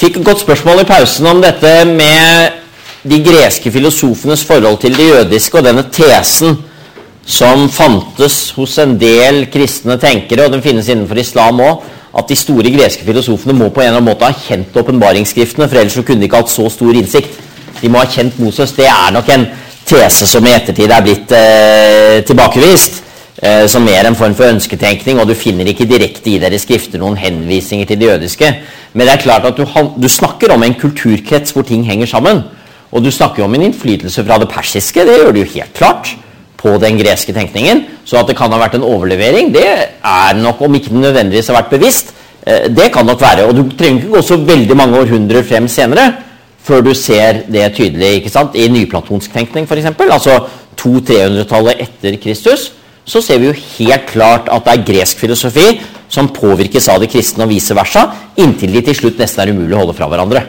[0.00, 2.54] Fikk et godt spørsmål i pausen om dette med
[3.10, 6.56] de greske filosofenes forhold til det jødiske og denne tesen
[7.28, 11.84] som fantes hos en del kristne tenkere, og den finnes innenfor islam òg,
[12.16, 15.82] at de store greske filosofene må på en eller annen måte ha kjent åpenbaringsskriftene, for
[15.82, 17.36] ellers kunne de ikke hatt så stor innsikt.
[17.82, 18.72] De må ha kjent Moses.
[18.72, 19.46] Det er nok en
[19.84, 23.02] tese som i ettertid er blitt eh, tilbakevist
[23.40, 27.16] som mer en form for ønsketenkning, og du finner ikke direkte i deres skrifter noen
[27.16, 28.50] henvisninger til det jødiske.
[28.92, 29.64] Men det er klart at du,
[29.96, 32.42] du snakker om en kulturkrets hvor ting henger sammen.
[32.90, 36.10] Og du snakker om en innflytelse fra det persiske, det gjør du jo helt klart,
[36.60, 37.84] på den greske tenkningen.
[38.04, 41.62] Så at det kan ha vært en overlevering, det er nok, om ikke nødvendigvis har
[41.62, 42.12] vært bevisst,
[42.44, 43.46] eh, det kan nok være.
[43.46, 46.10] Og du trenger ikke gå så veldig mange århundrer frem senere
[46.60, 48.54] før du ser det tydelig ikke sant?
[48.54, 49.86] i nyplatonsk tenkning, f.eks.
[50.10, 50.36] Altså
[50.76, 52.72] 200-300-tallet etter Kristus
[53.10, 55.66] så ser vi jo helt klart at det er gresk filosofi
[56.10, 58.06] som påvirkes av det kristne, og vice versa,
[58.38, 60.44] inntil de til slutt nesten er umulig å holde fra hverandre.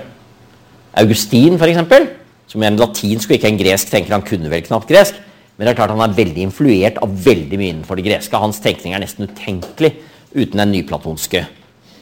[1.01, 2.09] Augustin, f.eks.,
[2.51, 5.17] som er en latinsk og ikke en gresk tenker, han kunne vel knapt gresk,
[5.55, 8.39] men det er klart han er veldig influert av veldig mye innenfor det greske.
[8.41, 9.93] Hans tenkning er nesten utenkelig
[10.33, 11.45] uten den nyplatonske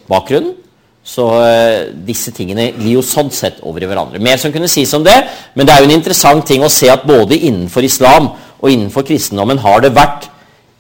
[0.10, 0.56] bakgrunnen.
[1.04, 4.22] Så uh, disse tingene glir jo sånn sett over i hverandre.
[4.24, 5.16] Mer som kunne sies om det,
[5.56, 9.08] men det er jo en interessant ting å se at både innenfor islam og innenfor
[9.08, 10.28] kristendommen har det vært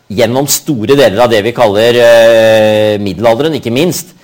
[0.09, 4.15] gjennom store deler av det vi kaller eh, middelalderen, ikke minst,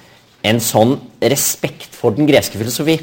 [0.46, 2.98] en sånn respekt for den greske filosofi.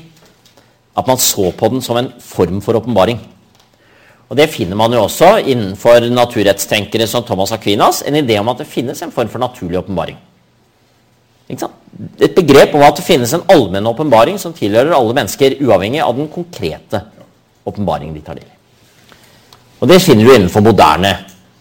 [0.99, 3.21] At man så på den som en form for åpenbaring.
[4.33, 8.03] Og Det finner man jo også innenfor naturrettstenkere som Thomas Aquinas.
[8.07, 10.17] En idé om at det finnes en form for naturlig åpenbaring.
[11.53, 16.17] Et begrep om at det finnes en allmenn åpenbaring som tilhører alle mennesker, uavhengig av
[16.17, 17.03] den konkrete
[17.69, 18.57] åpenbaringen de tar del i.
[19.83, 21.13] Og Det finner du innenfor moderne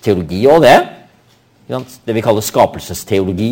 [0.02, 0.78] teologi og det.
[1.80, 3.52] Det vi kaller skapelsesteologi,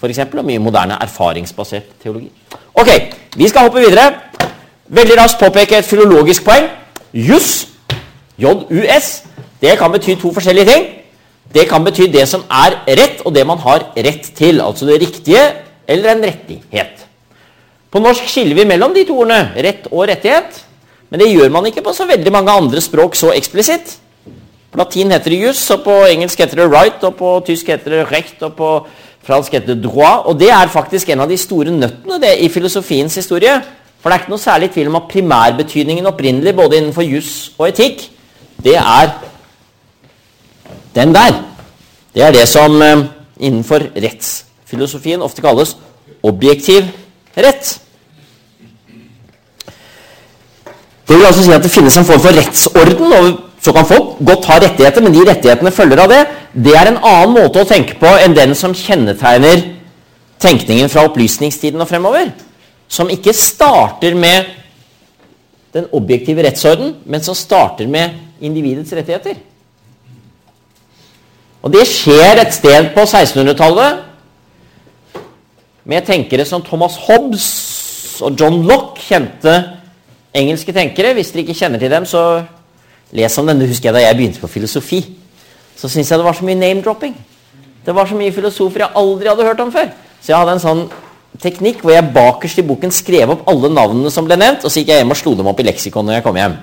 [0.00, 0.18] f.eks.
[0.24, 2.30] Og mye moderne erfaringsbasert teologi.
[2.74, 2.88] Ok,
[3.36, 4.06] vi skal hoppe videre.
[4.88, 6.70] Veldig raskt påpeke et filologisk poeng.
[7.12, 7.68] Juss,
[8.40, 9.10] JUS,
[9.60, 10.88] det kan bety to forskjellige ting.
[11.54, 14.62] Det kan bety det som er rett, og det man har rett til.
[14.64, 15.44] Altså det riktige
[15.88, 17.06] eller en rettighet.
[17.90, 20.64] På norsk skiller vi mellom de to ordene, rett og rettighet.
[21.10, 23.98] Men det gjør man ikke på så veldig mange andre språk så eksplisitt.
[24.70, 27.96] På latin heter det jus, og på engelsk heter det right, og på tysk heter
[27.96, 28.70] det recht, og på
[29.26, 30.28] fransk heter det droit.
[30.30, 33.56] Og det er faktisk en av de store nøttene det i filosofiens historie.
[34.00, 37.68] For det er ikke noe særlig tvil om at primærbetydningen opprinnelig, både innenfor jus og
[37.68, 38.06] etikk,
[38.62, 39.10] det er
[40.94, 41.42] den der.
[42.14, 43.04] Det er det som eh,
[43.40, 45.76] innenfor rettsfilosofien ofte kalles
[46.22, 46.88] objektiv
[47.36, 47.76] rett.
[51.08, 54.20] Det vil altså si at det finnes en form for rettsorden og så kan folk
[54.24, 56.20] godt ha rettigheter, men de rettighetene følger av det.
[56.52, 59.66] Det er en annen måte å tenke på enn den som kjennetegner
[60.40, 62.30] tenkningen fra opplysningstiden og fremover.
[62.88, 64.48] Som ikke starter med
[65.76, 69.36] den objektive rettsorden, men som starter med individets rettigheter.
[71.60, 74.00] Og det skjer et sted på 1600-tallet
[75.84, 77.50] med tenkere som Thomas Hobbes
[78.24, 79.54] og John Locke, kjente
[80.36, 81.12] engelske tenkere.
[81.16, 82.42] Hvis dere ikke kjenner til dem, så
[83.16, 85.00] Les om denne husker jeg da jeg begynte på filosofi.
[85.76, 87.14] Så syntes jeg det var så mye name-dropping.
[87.86, 89.88] Det var så mye filosofer jeg aldri hadde hørt om før.
[90.20, 90.84] Så jeg hadde en sånn
[91.40, 94.82] teknikk hvor jeg bakerst i boken skrev opp alle navnene som ble nevnt, og så
[94.82, 96.56] gikk jeg hjem og slo dem opp i leksikon når jeg kom hjem.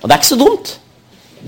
[0.00, 0.72] Og det er ikke så dumt.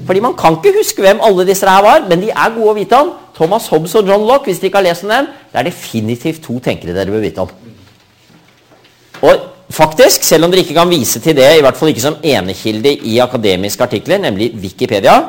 [0.06, 2.76] Fordi man kan ikke huske hvem alle disse her var, men de er gode å
[2.78, 3.12] vite om.
[3.36, 6.44] Thomas Hobbes og John Locke, hvis dere ikke har lest om dem, det er definitivt
[6.44, 7.52] to tenkere dere bør vite om.
[9.22, 12.18] Og faktisk, selv om dere ikke kan vise til det, i hvert fall ikke som
[12.22, 15.20] enekilde i akademiske artikler, nemlig Wikipedia,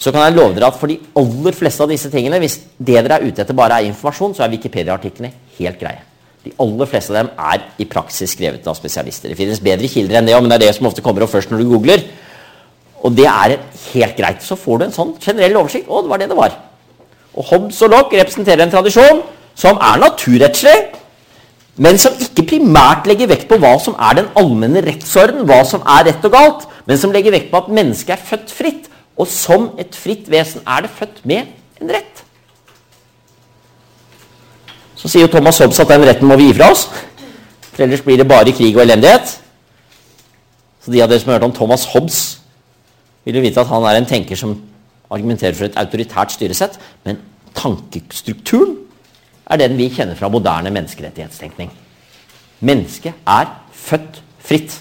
[0.00, 3.02] så kan jeg love dere at for de aller fleste av disse tingene, hvis det
[3.02, 6.06] dere er ute etter bare er informasjon, så er Wikipedia-artiklene helt greie.
[6.40, 9.28] De aller fleste av dem er i praksis skrevet av spesialister.
[9.28, 11.52] Det finnes bedre kilder enn det, men det er det som ofte kommer opp først
[11.52, 12.06] når du googler.
[13.04, 13.58] Og det er
[13.90, 14.40] helt greit.
[14.44, 15.88] Så får du en sånn generell oversikt.
[15.88, 16.56] Å, det var det det var.
[17.36, 19.20] Og Hobbes og Lock representerer en tradisjon
[19.58, 20.78] som er naturrettslig,
[21.80, 25.80] men som ikke primært legger vekt på hva som er den allmenne rettsorden, hva som
[25.88, 28.90] er rett og galt, men som legger vekt på at mennesket er født fritt.
[29.20, 31.48] Og som et fritt vesen er det født med
[31.80, 32.20] en rett.
[35.00, 36.84] Så sier jo Thomas Hobbes at den retten må vi gi fra oss.
[37.70, 39.32] For ellers blir det bare krig og elendighet.
[40.84, 42.20] Så de av dere som har hørt om Thomas Hobbes,
[43.24, 44.52] vil jo vite at han er en tenker som
[45.08, 46.76] argumenterer for et autoritært styresett.
[47.08, 47.22] Men
[47.56, 48.76] tankestrukturen
[49.50, 51.70] er den vi kjenner fra moderne menneskerettighetstenkning.
[52.60, 54.76] Mennesket er født fritt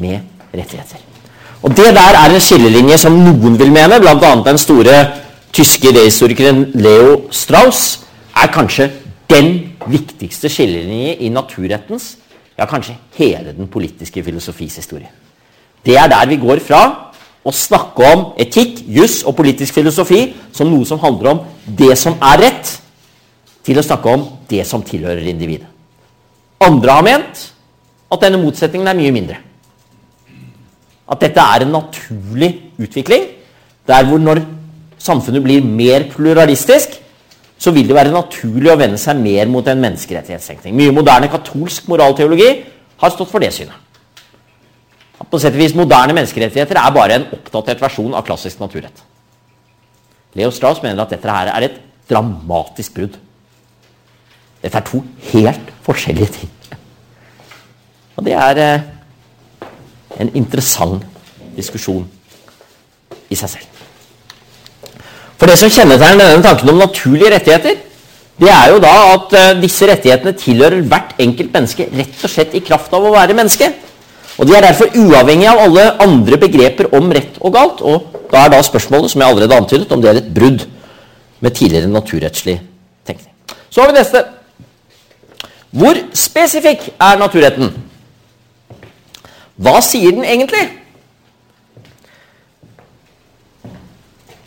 [0.00, 0.20] med
[0.54, 1.02] rettigheter.
[1.62, 4.32] Og Det der er en skillelinje som noen vil mene, bl.a.
[4.46, 4.96] den store
[5.52, 8.00] tyske idehistorikeren Leo Strauss,
[8.36, 8.88] er kanskje
[9.30, 12.16] den viktigste skillelinje i naturrettens,
[12.56, 15.10] ja, kanskje hele den politiske filosofis historie.
[15.84, 16.82] Det er der vi går fra
[17.44, 22.18] å snakke om etikk, juss og politisk filosofi som noe som handler om det som
[22.20, 22.72] er rett,
[23.70, 25.68] til å snakke om det som tilhører individet.
[26.60, 27.44] Andre har ment
[28.10, 29.36] at denne motsetningen er mye mindre.
[31.10, 33.28] At dette er en naturlig utvikling,
[33.86, 34.42] der hvor når
[35.00, 36.98] samfunnet blir mer pluralistisk,
[37.60, 40.76] så vil det være naturlig å vende seg mer mot en menneskerettighetstenkning.
[40.76, 42.50] Mye moderne katolsk moralteologi
[43.00, 43.76] har stått for det synet.
[45.30, 49.04] På sett og vis Moderne menneskerettigheter er bare en oppdatert versjon av klassisk naturrett.
[50.34, 51.76] Leo Strauss mener at dette her er et
[52.10, 53.18] dramatisk brudd.
[54.60, 55.02] Dette er to
[55.32, 56.50] helt forskjellige ting.
[58.16, 58.88] Og det er eh,
[60.20, 61.04] en interessant
[61.56, 62.04] diskusjon
[63.30, 63.68] i seg selv.
[65.40, 67.78] For det som kjennetegner denne tanken om naturlige rettigheter,
[68.40, 72.56] det er jo da at uh, disse rettighetene tilhører hvert enkelt menneske rett og slett
[72.56, 73.68] i kraft av å være menneske.
[74.40, 77.82] Og De er derfor uavhengig av alle andre begreper om rett og galt.
[77.84, 80.64] Og da er da spørsmålet, som jeg allerede antydet, om det er et brudd
[81.44, 82.56] med tidligere naturrettslig
[83.08, 83.34] tenkning.
[83.68, 84.24] Så har vi neste.
[85.70, 87.70] Hvor spesifikk er naturretten?
[89.60, 90.64] Hva sier den egentlig?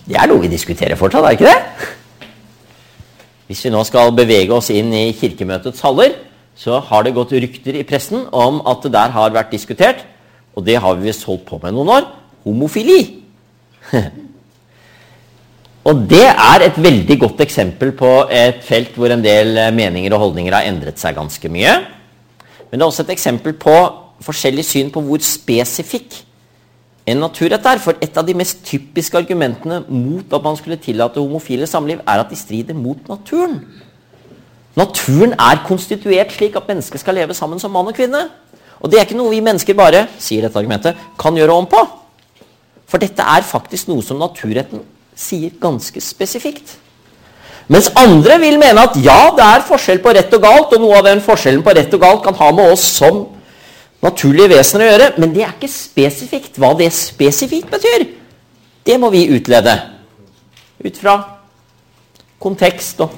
[0.04, 1.92] Det er noe vi diskuterer fortsatt, er det ikke det?
[3.48, 6.18] Hvis vi nå skal bevege oss inn i Kirkemøtets haller,
[6.60, 10.04] så har det gått rykter i pressen om at det der har vært diskutert,
[10.56, 12.10] og det har vi visst holdt på med noen år,
[12.44, 13.00] homofili.
[15.84, 20.30] og det er et veldig godt eksempel på et felt hvor en del meninger og
[20.30, 21.74] holdninger har endret seg ganske mye.
[22.70, 23.74] Men det er også et eksempel på
[24.24, 26.22] forskjellig syn på hvor spesifikk
[27.06, 27.82] en naturrett er.
[27.84, 32.24] For et av de mest typiske argumentene mot at man skulle tillate homofile samliv, er
[32.24, 33.60] at de strider mot naturen.
[34.80, 38.24] Naturen er konstituert slik at mennesker skal leve sammen som mann og kvinne.
[38.80, 41.84] Og det er ikke noe vi mennesker bare sier dette argumentet, kan gjøre om på.
[42.88, 44.82] For dette er faktisk noe som naturretten
[45.16, 46.78] sier ganske spesifikt.
[47.72, 51.00] Mens andre vil mene at ja, det er forskjell på rett og galt, og noe
[51.00, 53.24] av den forskjellen på rett og galt kan ha med oss som
[54.04, 56.60] naturlige vesener å gjøre, men det er ikke spesifikt.
[56.60, 58.08] Hva det spesifikt betyr,
[58.84, 59.78] det må vi utlede.
[60.84, 61.16] Ut fra
[62.44, 63.14] kontekst og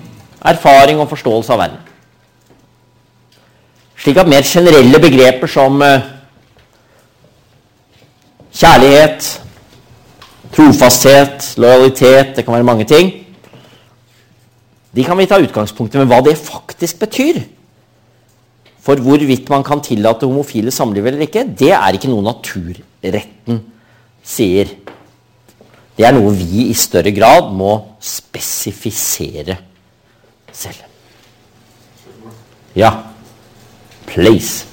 [0.45, 1.81] erfaring og forståelse av verden.
[3.97, 6.03] Slik at mer generelle begreper som uh,
[8.53, 9.31] kjærlighet,
[10.55, 13.11] trofasthet, lojalitet Det kan være mange ting.
[14.95, 17.41] De kan vi ta utgangspunkt i, men hva det faktisk betyr,
[18.79, 23.59] for hvorvidt man kan tillate homofile samliv eller ikke, det er ikke noe naturretten
[24.23, 24.71] sier.
[25.95, 29.57] Det er noe vi i større grad må spesifisere
[30.55, 30.85] selv.
[32.75, 32.91] Ja.
[34.05, 34.67] Please.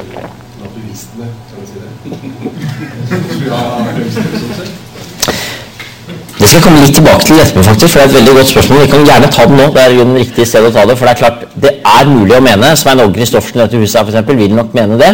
[0.62, 1.28] naturistene,
[1.58, 1.90] vi si det?
[4.58, 4.80] Sånn?
[6.42, 8.80] Det skal komme litt tilbake til etterpå, faktisk, for det er et veldig godt spørsmål.
[8.82, 9.66] Vi kan gjerne ta det nå.
[9.76, 10.96] Det er jo den riktige stedet å ta det.
[10.98, 14.00] For det er klart, det er mulig å mene, Svein Åge Christoffersen i dette huset
[14.00, 15.12] for eksempel, vil nok mene det,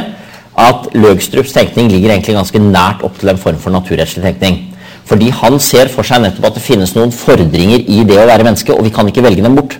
[0.67, 4.61] at Løgstrups tenkning ligger egentlig ganske nært opp til en form for naturrettslig tenkning.
[5.07, 8.47] Fordi han ser for seg nettopp at det finnes noen fordringer i det å være
[8.47, 9.75] menneske, og vi kan ikke velge dem bort.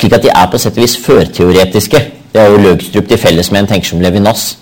[0.00, 2.02] Slik at de er på sett og vis førteoretiske.
[2.32, 4.52] Det har jo Løgstrup til felles med en tenker som Levinas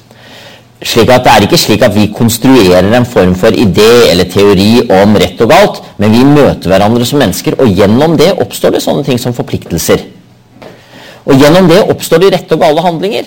[0.82, 4.87] slik at Det er ikke slik at vi konstruerer en form for idé eller teori
[4.90, 8.82] om rett og galt, men vi møter hverandre som mennesker, og gjennom det oppstår det
[8.84, 10.04] sånne ting som forpliktelser.
[11.26, 13.26] Og gjennom det oppstår de rette og gale handlinger.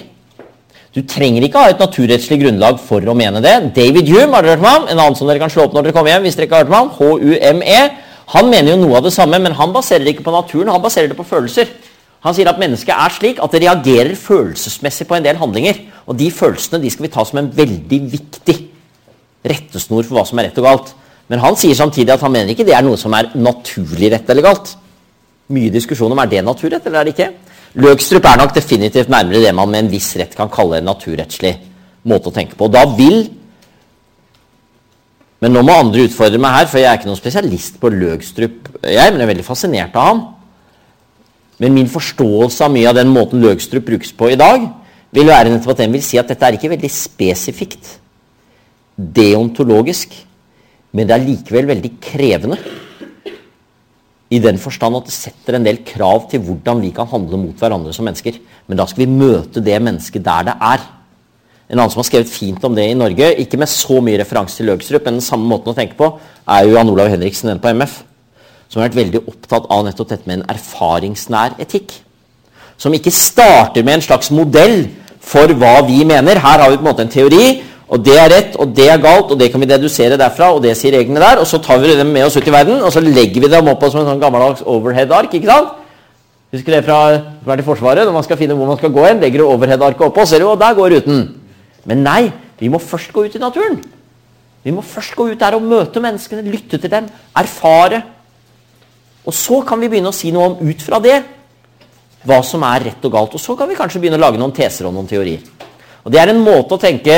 [0.95, 3.53] Du trenger ikke ha et naturrettslig grunnlag for å mene det.
[3.75, 4.87] David Hume, har dere hørt om?
[4.89, 6.25] En annen som dere kan slå opp når dere kommer hjem.
[6.25, 7.81] hvis dere ikke har hørt om H-U-M-E.
[8.33, 10.83] Han mener jo noe av det samme, men han baserer det ikke på naturen, han
[10.83, 11.71] baserer det på følelser.
[12.21, 15.79] Han sier at mennesket er slik at det reagerer følelsesmessig på en del handlinger.
[16.05, 18.57] Og de følelsene de skal vi ta som en veldig viktig
[19.47, 20.91] rettesnor for hva som er rett og galt.
[21.31, 24.29] Men han sier samtidig at han mener ikke det er noe som er naturlig rett
[24.29, 24.75] eller galt.
[25.51, 27.29] Mye diskusjon om er det naturrett eller er det ikke.
[27.81, 31.53] Løgstrup er nok definitivt nærmere det man med en viss rett kan kalle en naturrettslig
[32.11, 32.69] måte å tenke på.
[32.71, 33.23] Da vil
[35.41, 38.67] Men nå må andre utfordre meg her, for jeg er ikke noen spesialist på Løgstrup.
[38.85, 40.19] Jeg, men jeg er veldig fascinert av ham.
[41.61, 44.65] Men min forståelse av mye av den måten Løgstrup brukes på i dag,
[45.13, 47.97] vil være nettopp at den vil si at dette er ikke veldig spesifikt
[48.97, 50.13] deontologisk,
[50.95, 52.57] men det er likevel veldig krevende.
[54.31, 57.59] I den forstand at det setter en del krav til hvordan vi kan handle mot
[57.59, 58.37] hverandre som mennesker.
[58.67, 60.85] Men da skal vi møte det mennesket der det er.
[61.71, 64.59] En annen som har skrevet fint om det i Norge, ikke med så mye referanse
[64.59, 66.13] til Løgstrup, men den samme måten å tenke på,
[66.47, 68.01] er jo Jan Olav Henriksen, den på MF
[68.71, 71.91] som har vært veldig opptatt av nettopp dette med en erfaringsnær etikk.
[72.79, 74.85] Som ikke starter med en slags modell
[75.19, 76.39] for hva vi mener.
[76.39, 77.59] Her har vi på en måte en teori,
[77.91, 80.63] og det er rett, og det er galt, og det kan vi dedusere derfra, og
[80.63, 81.41] det sier reglene der.
[81.43, 83.67] Og så tar vi dem med oss ut i verden, og så legger vi dem
[83.67, 85.35] opp som en sånn gammeldags overhead-ark.
[85.35, 85.75] ikke sant?
[86.55, 87.01] Husker det fra
[87.47, 89.19] vært i Forsvaret, når man skal finne hvor man skal gå hen.
[89.19, 91.21] Legger du overhead-arket oppå, ser du, og der går ruten.
[91.91, 92.21] Men nei,
[92.59, 93.81] vi må først gå ut i naturen.
[94.63, 98.03] Vi må først gå ut der og møte menneskene, lytte til dem, erfare.
[99.25, 101.19] Og så kan vi begynne å si noe om ut fra det
[102.27, 103.35] hva som er rett og galt.
[103.37, 105.43] Og så kan vi kanskje begynne å lage noen teser og noen teorier.
[106.03, 107.17] Og Det er en måte å tenke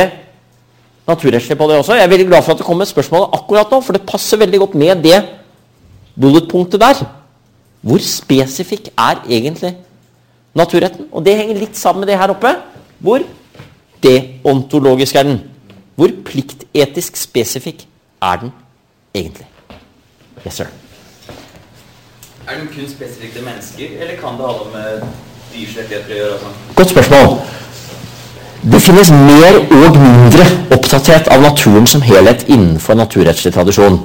[1.07, 1.97] naturrettslig på det også.
[1.97, 4.59] Jeg er veldig glad for at det kommer spørsmål akkurat nå, for det passer veldig
[4.65, 5.21] godt med det
[6.19, 7.03] bulletpunktet der.
[7.83, 9.73] Hvor spesifikk er egentlig
[10.55, 11.09] naturretten?
[11.11, 12.55] Og det henger litt sammen med det her oppe.
[13.03, 13.23] Hvor
[14.03, 15.41] deontologisk er den?
[15.95, 17.83] Hvor pliktetisk spesifikk
[18.23, 18.55] er den
[19.13, 19.47] egentlig?
[20.45, 20.82] Yes, sir.
[22.47, 25.03] Er den kun spesifikt til mennesker, eller kan det ha noe med
[25.53, 26.33] dyrs rettigheter å gjøre?
[26.33, 26.49] Altså?
[26.75, 27.29] Godt spørsmål.
[28.73, 33.99] Det finnes mer og mindre opptatthet av naturen som helhet innenfor naturrettslig tradisjon.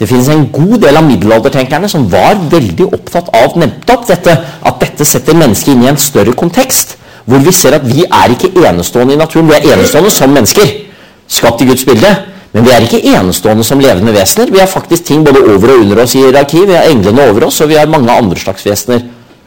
[0.00, 4.34] Det finnes en god del av middelaldertenkerne som var veldig opptatt av nettopp dette,
[4.66, 8.34] at dette setter mennesket inn i en større kontekst, hvor vi ser at vi er
[8.34, 9.46] ikke enestående i naturen.
[9.50, 10.74] Vi er enestående som mennesker
[11.30, 12.12] skapt i Guds bilde.
[12.52, 14.50] Men vi er ikke enestående som levende vesener.
[14.52, 16.64] Vi har faktisk ting både over og under oss i hierarki.
[16.68, 19.02] Vi har englene over oss, og vi har mange andre slags vesener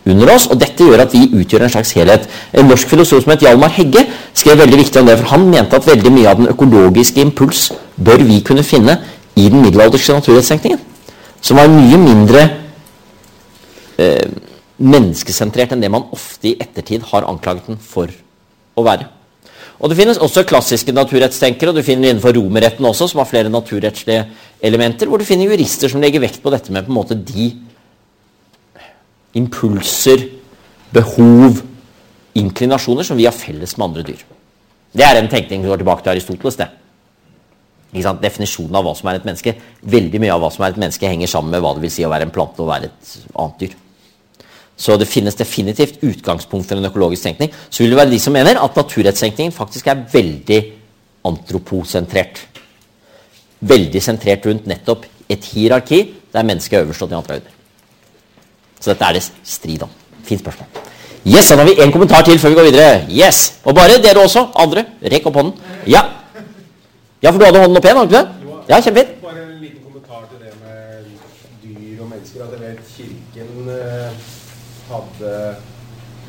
[0.09, 0.47] under oss.
[0.51, 2.27] Og dette gjør at vi utgjør en slags helhet.
[2.53, 5.79] En norsk filosof som het Hjalmar Hegge skrev veldig viktig om det, for han mente
[5.79, 8.99] at veldig mye av den økologiske impuls bør vi kunne finne
[9.35, 10.81] i den middelalderske naturrettstenkningen.
[11.41, 12.43] Som var mye mindre
[13.99, 14.25] eh,
[14.79, 18.11] menneskesentrert enn det man ofte i ettertid har anklaget den for
[18.75, 19.07] å være.
[19.79, 23.51] Og Det finnes også klassiske naturrettstenkere, og du finner innenfor romerretten også, som har flere
[23.51, 24.25] naturrettslige
[24.61, 27.53] elementer, hvor du finner jurister som legger vekt på dette med på en måte de
[29.39, 30.25] impulser,
[30.91, 31.61] behov,
[32.35, 34.21] inklinasjoner som vi har felles med andre dyr.
[34.91, 36.59] Det er en tenkning som går tilbake til Aristoteles.
[36.59, 36.69] det.
[38.21, 39.55] Definisjonen av hva som er et menneske.
[39.81, 42.05] Veldig mye av hva som er et menneske, henger sammen med hva det vil si
[42.05, 43.77] å være en plante og være et annet dyr.
[44.79, 47.51] Så det finnes definitivt utgangspunkt for en økologisk tenkning.
[47.69, 50.59] Så vil det være de som mener at naturrettstenkningen faktisk er veldig
[51.27, 52.39] antroposentrert.
[53.59, 57.49] Veldig sentrert rundt nettopp et hierarki der mennesket er øverst og de andre er.
[58.79, 59.91] Så dette er det strid om.
[60.23, 60.67] Fint spørsmål.
[61.27, 63.05] Yes, Da har vi en kommentar til før vi går videre.
[63.11, 64.47] Yes, Og bare dere også.
[64.55, 64.85] Andre.
[65.03, 65.53] Rekk opp hånden.
[65.87, 66.01] Ja.
[67.21, 68.69] Ja, for du hadde hånden opp igjen, hadde du ikke det?
[68.69, 69.21] Ja, kjempefint.
[69.21, 71.09] Bare en liten kommentar til det med
[71.63, 72.43] dyr og mennesker.
[72.43, 74.38] At jeg vet Kirken eh,
[74.89, 75.55] hadde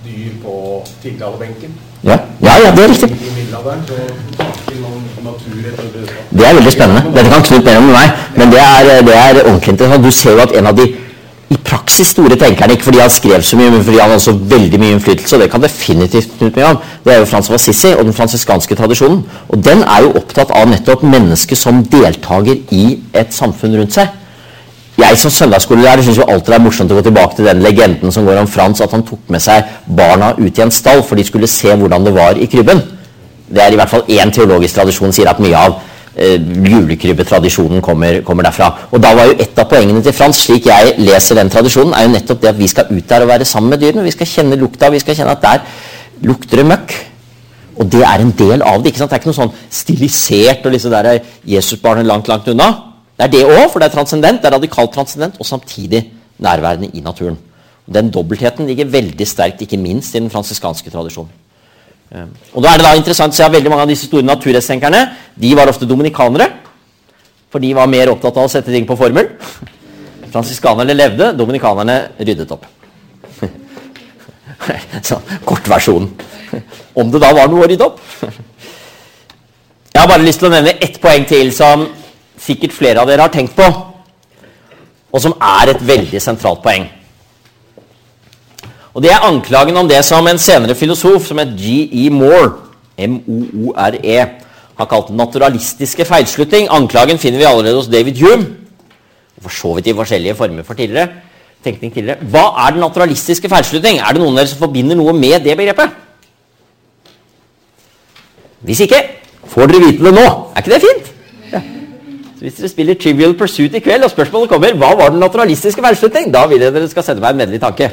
[0.04, 0.54] dyr på
[1.02, 1.74] tiltalebenken.
[2.02, 3.10] Ja, ja, ja det er riktig.
[6.30, 6.46] Det.
[6.46, 7.02] Er veldig spennende.
[7.14, 10.04] Dette kan Knut mer om enn meg, men det er, det er ordentlig interessant.
[10.04, 10.86] Du ser jo at en av de
[11.50, 14.36] i praksis store tenkerne, ikke fordi han skrev så mye, men fordi han hadde så
[14.52, 17.56] veldig mye innflytelse, og det kan definitivt Knut mye om, det er jo Frans av
[17.58, 19.24] Assisi og den fransiskanske tradisjonen.
[19.48, 22.84] Og den er jo opptatt av nettopp mennesket som deltaker i
[23.18, 24.19] et samfunn rundt seg.
[25.00, 28.26] Jeg som søndagsskolelærer syns alltid det er morsomt å gå tilbake til den legenden som
[28.26, 31.24] går om Frans, at han tok med seg barna ut i en stall for de
[31.24, 32.82] skulle se hvordan det var i krybben.
[33.48, 35.78] Det er i hvert fall én teologisk tradisjon sier at mye av
[36.14, 38.68] eh, julekrybbetradisjonen kommer, kommer derfra.
[38.90, 42.06] Og da var jo et av poengene til Frans, slik jeg leser den tradisjonen, er
[42.06, 44.04] jo nettopp det at vi skal ut der og være sammen med dyrene.
[44.04, 45.64] Vi skal kjenne lukta, vi skal kjenne at der
[46.28, 46.98] lukter det møkk.
[47.80, 48.92] Og det er en del av det.
[48.92, 49.14] ikke sant?
[49.14, 52.89] Det er ikke noe sånn stilisert og liksom der er Jesusbarnet langt, langt unna.
[53.20, 56.06] Det er det òg, for det er transcendent, det er radikalt transcendent, og samtidig
[56.40, 57.36] nærværende i naturen.
[57.84, 61.28] Den dobbeltheten ligger veldig sterkt, ikke minst i den fransiskanske tradisjonen.
[62.10, 64.24] Um, og da er det da interessant å se at Veldig mange av disse store
[64.24, 65.02] naturrettstenkerne
[65.36, 66.48] de var ofte dominikanere.
[67.52, 69.28] For de var mer opptatt av å sette ting på formel.
[70.32, 72.64] Fransiskanerne levde, dominikanerne ryddet opp.
[75.06, 76.08] Så kortversjonen.
[76.96, 78.00] Om det da var noe å rydde opp.
[79.90, 81.90] Jeg har bare lyst til å nevne ett poeng til som
[82.40, 83.66] sikkert flere av dere har tenkt på,
[85.10, 86.86] og som er et veldig sentralt poeng.
[88.94, 92.08] Og Det er anklagen om det som en senere filosof som het G.E.
[92.10, 92.52] Moore,
[92.98, 94.18] M-O-O-R-E,
[94.80, 96.68] har kalt naturalistiske feilslutning.
[96.72, 98.46] Anklagen finner vi allerede hos David Hume.
[99.40, 101.08] For så vidt i forskjellige former for tidligere.
[101.64, 102.24] tenkning tidligere.
[102.24, 103.98] Hva er den naturalistiske feilslutning?
[104.00, 105.90] Er det noen av dere som forbinder noe med det begrepet?
[108.64, 109.00] Hvis ikke,
[109.44, 110.24] får dere vite det nå.
[110.54, 111.10] Er ikke det fint?
[111.52, 111.60] Ja.
[112.40, 115.82] Så Hvis dere spiller Trivial Pursuit i kveld, og spørsmålet kommer hva var den naturalistiske
[115.84, 117.90] feilslutning, da vil jeg dere skal sende meg en vennlig tanke.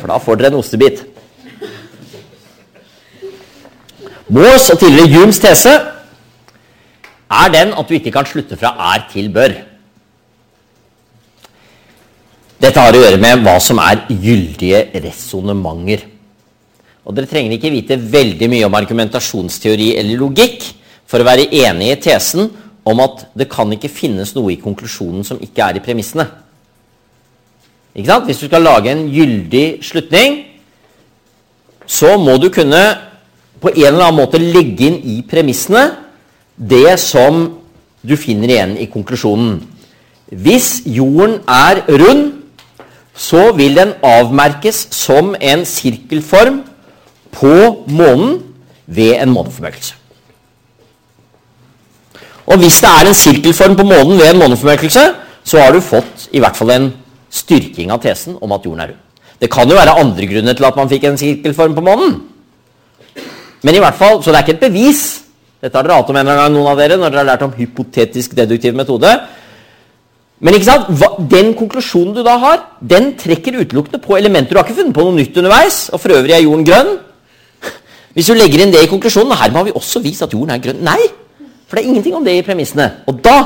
[0.00, 1.04] For da får dere en ostebit.
[4.26, 5.76] Moores og tidligere Humes tese
[7.30, 9.54] er den at du ikke kan slutte fra er til bør.
[12.66, 16.02] Dette har å gjøre med hva som er gyldige resonnementer.
[17.06, 20.66] Og Dere trenger ikke vite veldig mye om argumentasjonsteori eller logikk
[21.06, 22.50] for å være enig i tesen
[22.84, 26.26] om at det kan ikke finnes noe i konklusjonen som ikke er i premissene.
[27.94, 28.26] Ikke sant?
[28.26, 30.38] Hvis du skal lage en gyldig slutning,
[31.86, 32.82] så må du kunne
[33.62, 35.84] på en eller annen måte legge inn i premissene
[36.56, 37.44] det som
[38.02, 39.60] du finner igjen i konklusjonen.
[40.32, 42.30] Hvis jorden er rund,
[43.14, 46.62] så vil den avmerkes som en sirkelform
[47.32, 47.56] på
[47.92, 48.40] månen
[48.86, 50.01] ved en måneformørkelse.
[52.46, 55.04] Og hvis det er en sirkelform på månen ved en måneformørkelse,
[55.44, 56.92] så har du fått i hvert fall en
[57.32, 59.00] styrking av tesen om at jorden er rund.
[59.40, 62.20] Det kan jo være andre grunner til at man fikk en sirkelform på månen.
[63.62, 65.22] Men i hvert fall, Så det er ikke et bevis.
[65.62, 67.54] Dette har dere hatt om en gang, noen av dere, når dere har lært om
[67.54, 69.20] hypotetisk deduktiv metode.
[70.40, 71.30] Men ikke sant?
[71.30, 74.50] den konklusjonen du da har, den trekker utelukkende på elementer.
[74.50, 75.88] Du har ikke funnet på noe nytt underveis.
[75.92, 76.98] Og for øvrig er jorden grønn.
[78.12, 80.58] Hvis du legger inn det i konklusjonen Her har vi også vist at jorden er
[80.58, 80.82] grønn.
[80.84, 81.21] Nei!
[81.72, 82.84] For det er ingenting om det i premissene.
[83.08, 83.38] Og da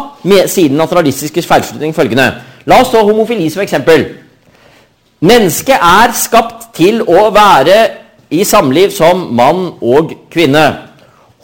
[0.50, 2.24] sier den naturalistiske feilslutning følgende
[2.66, 4.02] La oss ta homofili som eksempel.
[5.22, 7.76] Mennesket er skapt til å være
[8.34, 10.64] i samliv som mann og kvinne.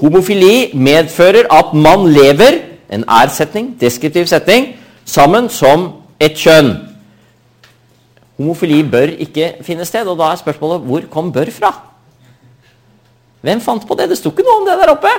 [0.03, 2.59] Homofili medfører at man lever,
[2.91, 4.73] en er-setning, deskriptiv setning,
[5.07, 5.87] sammen som
[6.19, 6.73] et kjønn.
[8.41, 11.71] Homofili bør ikke finne sted, og da er spørsmålet hvor kom bør fra?
[13.47, 14.11] Hvem fant på det?
[14.11, 15.15] Det sto ikke noe om det der oppe.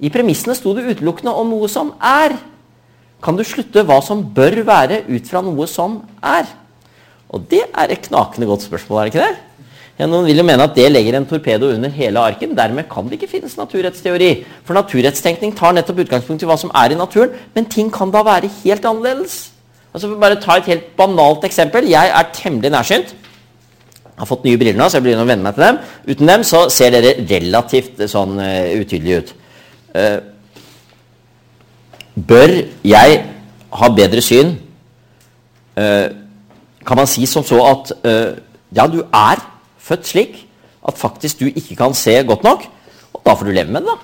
[0.00, 2.38] I premissene sto det utelukkende om noe som er.
[3.20, 6.48] Kan du slutte hva som bør være, ut fra noe som er?
[7.30, 9.46] Og det er et knakende godt spørsmål, er det ikke det?
[10.08, 12.54] Noen vil jo mene at det legger en torpedo under hele arken.
[12.56, 14.30] Dermed kan det ikke finnes naturrettsteori.
[14.64, 18.22] For naturrettstenkning tar nettopp utgangspunkt i hva som er i naturen, men ting kan da
[18.24, 19.50] være helt annerledes.
[19.92, 21.90] Altså, for bare ta et helt banalt eksempel.
[21.90, 25.44] Jeg er temmelig nærsynt Jeg har fått nye briller nå, så jeg begynner å venne
[25.44, 25.78] meg til dem.
[26.08, 29.30] Uten dem så ser dere relativt sånn uh, utydelige ut.
[29.94, 30.20] Uh,
[32.14, 32.52] bør
[32.84, 33.22] jeg
[33.72, 34.54] ha bedre syn?
[35.78, 36.10] Uh,
[36.86, 37.92] kan man si som så at
[38.72, 39.40] ja, du er
[39.78, 40.38] født slik
[40.88, 42.64] at faktisk du ikke kan se godt nok,
[43.12, 43.98] og da får du leve med det, da.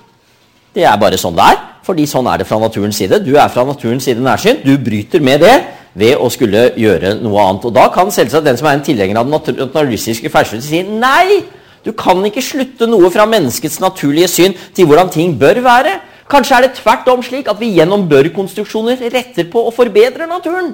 [0.75, 3.17] Det er bare sånn det er, fordi sånn er det fra naturens side.
[3.25, 5.55] Du er fra naturens side nærsynt, du bryter med det
[5.97, 7.65] ved å skulle gjøre noe annet.
[7.65, 11.41] Og Da kan selvsagt den som er en tilhenger av den naturalistiske ferdselen, si nei,
[11.87, 15.93] du kan ikke slutte noe fra menneskets naturlige syn til hvordan ting bør være.
[16.27, 20.73] Kanskje er det tvert om slik at vi gjennom bør-konstruksjoner retter på å forbedre naturen.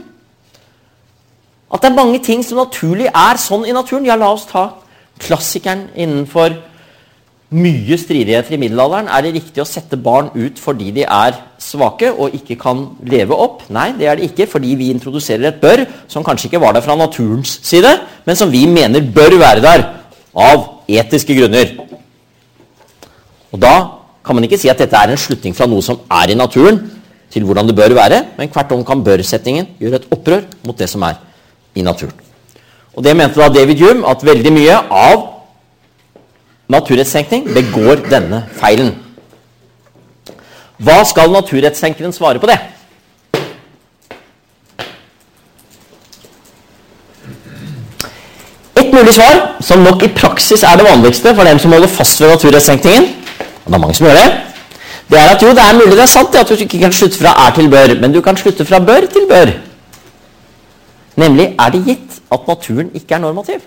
[1.74, 4.10] At det er mange ting som naturlig er sånn i naturen.
[4.10, 4.72] Ja, la oss ta
[5.22, 6.58] klassikeren innenfor
[7.54, 9.10] mye stridigheter i middelalderen.
[9.14, 13.38] Er det riktig å sette barn ut fordi de er svake og ikke kan leve
[13.38, 13.68] opp?
[13.74, 16.86] Nei, det er det ikke, fordi vi introduserer et bør som kanskje ikke var der
[16.86, 17.94] fra naturens side,
[18.26, 19.86] men som vi mener bør være der
[20.34, 21.76] av etiske grunner.
[23.52, 23.76] Og Da
[24.26, 26.80] kan man ikke si at dette er en slutning fra noe som er i naturen,
[27.34, 30.90] til hvordan det bør være, men hvert om kan bør-setningen gjøre et opprør mot det
[30.90, 31.18] som er
[31.76, 32.14] i naturen.
[32.94, 35.24] Og Det mente da David Hume at veldig mye av
[36.70, 38.94] naturrettstenkning begår denne feilen.
[40.78, 42.60] Hva skal naturrettstenkeren svare på det?
[48.94, 52.30] Mulig svar, som nok i praksis er det vanligste for dem som holder fast ved
[52.30, 53.08] naturrettstenkningen,
[53.66, 54.26] og det er mange som gjør det,
[55.10, 57.18] det er at jo, det er mulig det er sant at du ikke kan slutte
[57.18, 59.52] fra er til bør, men du kan slutte fra bør til bør.
[61.18, 63.66] Nemlig er det gitt at naturen ikke er normativ.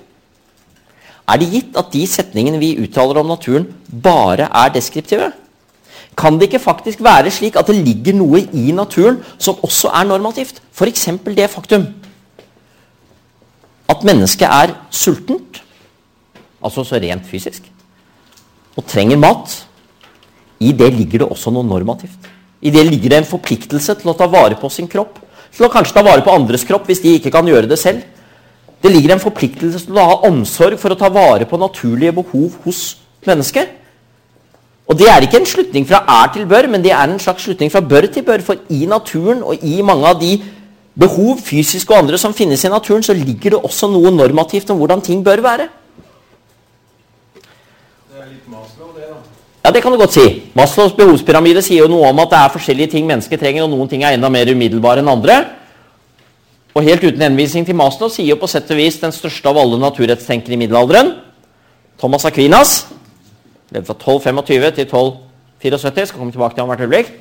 [1.26, 5.32] Er det gitt at de setningene vi uttaler om naturen, bare er deskriptive?
[6.16, 10.06] Kan det ikke faktisk være slik at det ligger noe i naturen som også er
[10.06, 10.62] normativt?
[10.72, 11.08] F.eks.
[11.26, 11.90] det faktum
[13.88, 15.62] at mennesket er sultent,
[16.62, 17.68] altså så rent fysisk,
[18.77, 19.53] og trenger mat.
[20.61, 22.33] I det ligger det også noe normativt.
[22.64, 25.20] I det ligger det en forpliktelse til å ta vare på sin kropp.
[25.53, 28.03] Til å kanskje ta vare på andres kropp hvis de ikke kan gjøre det selv.
[28.83, 32.57] Det ligger en forpliktelse til å ha omsorg for å ta vare på naturlige behov
[32.64, 32.83] hos
[33.29, 33.72] mennesket.
[34.87, 37.42] Og Det er ikke en slutning fra er til bør, men det er en slags
[37.42, 38.44] slutning fra bør til bør.
[38.46, 40.37] For i naturen og i mange av de
[40.96, 44.80] behov, fysiske og andre, som finnes i naturen, så ligger det også noe normativt om
[44.80, 45.68] hvordan ting bør være.
[47.37, 49.20] Det er litt Maslow, det, da.
[49.66, 50.24] Ja, det kan du godt si.
[50.56, 53.90] Maslows behovspyramide sier jo noe om at det er forskjellige ting mennesker trenger, og noen
[53.90, 55.40] ting er enda mer umiddelbare enn andre.
[56.76, 59.61] Og helt uten henvisning til Maslow sier jo på sett og vis den største av
[59.61, 61.14] alle naturrettstenkere i middelalderen,
[61.96, 62.82] Thomas Aquinas,
[63.72, 67.14] levde fra 1225 til 1274, skal komme tilbake til ham hvert øyeblikk,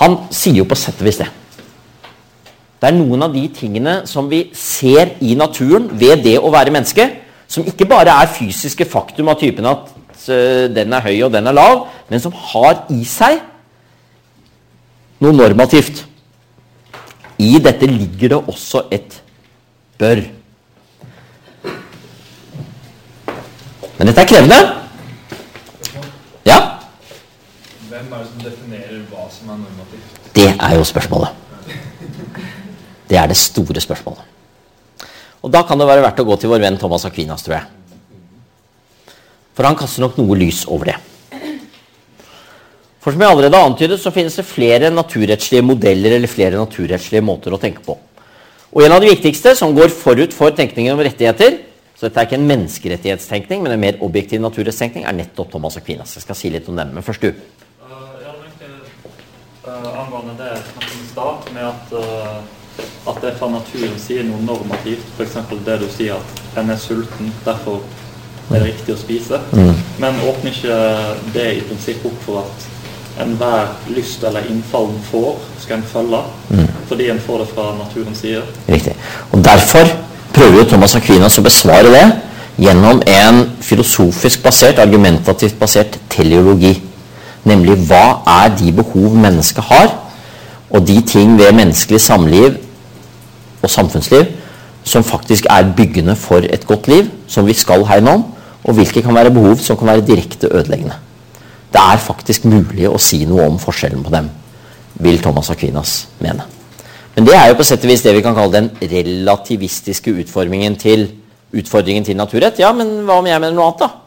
[0.00, 1.28] han sier jo på sett og vis det.
[2.80, 6.72] Det er noen av de tingene som vi ser i naturen ved det å være
[6.72, 7.04] menneske,
[7.50, 11.50] som ikke bare er fysiske faktum av typen at uh, den er høy og den
[11.50, 13.42] er lav, men som har i seg
[15.20, 16.06] noe normativt.
[17.40, 19.20] I dette ligger det også et
[20.00, 20.24] bør.
[23.98, 24.60] Men dette er krevende.
[26.48, 26.79] Ja?
[27.90, 30.18] Hvem er det som definerer hva som er normativt?
[30.36, 31.30] Det er jo spørsmålet.
[33.10, 34.26] Det er det store spørsmålet.
[35.42, 37.66] Og Da kan det være verdt å gå til vår venn Thomas Aquinas, tror jeg.
[39.56, 40.98] For han kaster nok noe lys over det.
[43.00, 47.24] For som jeg allerede har antydet, så finnes det flere naturrettslige modeller eller flere naturrettslige
[47.24, 47.96] måter å tenke på.
[48.70, 51.56] Og en av de viktigste, som går forut for tenkningen om rettigheter,
[51.96, 56.14] så dette er ikke en menneskerettighetstenkning, men en mer objektiv naturrettstenkning, er nettopp Thomas Aquinas.
[56.16, 57.32] Jeg skal si litt om den, men først du.
[57.32, 59.10] Uh, ja, egentlig, uh,
[59.68, 64.24] angående det jeg snakket om i stad, med at, uh, at det fra naturen sier
[64.24, 65.36] noe normativt, f.eks.
[65.66, 67.82] det du sier at en er sulten, derfor
[68.50, 69.40] er det riktig å spise.
[69.52, 69.74] Mm.
[70.02, 70.78] Men åpner ikke
[71.34, 72.68] det i prinsipp opp for at
[73.20, 76.22] enhver lyst eller innfall en får, skal en følge?
[76.50, 76.66] Mm.
[76.88, 78.42] Fordi en får det fra naturens side?
[78.68, 78.96] Riktig.
[79.30, 79.92] Og derfor
[80.34, 82.04] prøver jo Thomas Aquinas å besvare det
[82.60, 86.74] gjennom en filosofisk basert, argumentativt basert teleologi.
[87.50, 89.94] Nemlig hva er de behov mennesket har,
[90.70, 92.60] og de ting ved menneskelig samliv
[93.60, 94.28] og samfunnsliv
[94.86, 98.24] som faktisk er byggende for et godt liv, som vi skal hegne om,
[98.64, 100.96] og hvilke kan være behov som kan være direkte ødeleggende.
[101.72, 104.30] Det er faktisk mulig å si noe om forskjellen på dem,
[105.04, 106.46] vil Thomas Aquinas mene.
[107.14, 110.76] Men det er jo på sett og vis det vi kan kalle den relativistiske utformingen
[110.80, 111.08] til,
[111.52, 112.60] utfordringen til naturrett.
[112.62, 113.99] Ja, men hva om jeg mener noe annet, da?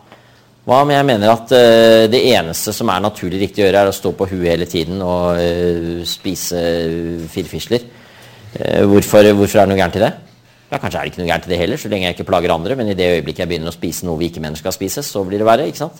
[0.63, 3.91] Hva om jeg mener at uh, det eneste som er naturlig riktig å gjøre, er
[3.91, 6.61] å stå på huet hele tiden og uh, spise
[7.31, 7.83] firfisler?
[8.55, 10.13] Uh, hvorfor, hvorfor, er det noe gærent i det?
[10.69, 12.55] Ja, Kanskje er det ikke noe gærent i det heller, så lenge jeg ikke plager
[12.55, 12.77] andre.
[12.79, 15.25] Men i det øyeblikket jeg begynner å spise noe vi ikke mener skal spises, så
[15.27, 15.67] blir det verre.
[15.67, 15.99] ikke sant?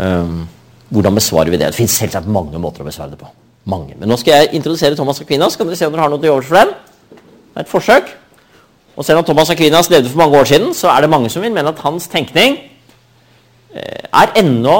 [0.00, 0.48] Um,
[0.88, 1.68] hvordan besvarer vi det?
[1.74, 3.28] Det fins selvsagt mange måter å besvare det på.
[3.68, 4.00] Mange.
[4.00, 5.60] Men nå skal jeg introdusere Thomas Aquinas.
[5.60, 6.72] Kan dere se om dere har noe til overs for dem?
[7.12, 8.10] Det er et forsøk.
[8.96, 11.44] Og selv om Thomas Aquinas levde for mange år siden, så er det mange som
[11.44, 12.69] vil mene at hans tenkning eh,
[13.70, 14.78] er ennå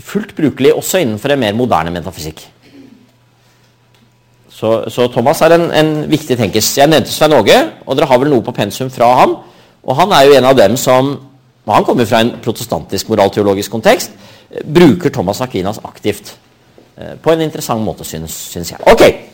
[0.00, 2.42] fullt brukelig også innenfor en mer moderne metafysikk.
[4.60, 6.74] Så, så Thomas er en, en, viktig tenkes.
[6.76, 9.38] Jeg nevnte Svein Åge, og dere har vel noe på pensum fra ham.
[9.80, 11.16] Og han er jo en av dem som
[11.70, 14.10] Han kommer fra en protestantisk moralteologisk kontekst.
[14.64, 16.32] Bruker Thomas Aquinas aktivt.
[16.96, 18.80] Eh, på en interessant måte, syns, syns jeg.
[18.90, 19.29] Ok.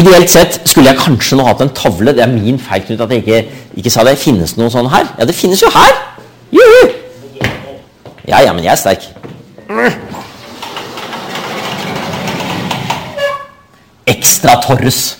[0.00, 2.14] Ideelt sett skulle jeg kanskje nå hatt en tavle.
[2.16, 3.40] Det er min feil Knut, at jeg ikke,
[3.76, 4.16] ikke, sa det.
[4.20, 5.10] Finnes det noe sånn her?
[5.18, 5.92] Ja, det finnes jo her!
[6.54, 6.94] Juhu!
[8.30, 9.10] Ja, ja, men jeg er sterk.
[14.08, 15.18] Ekstra Torres.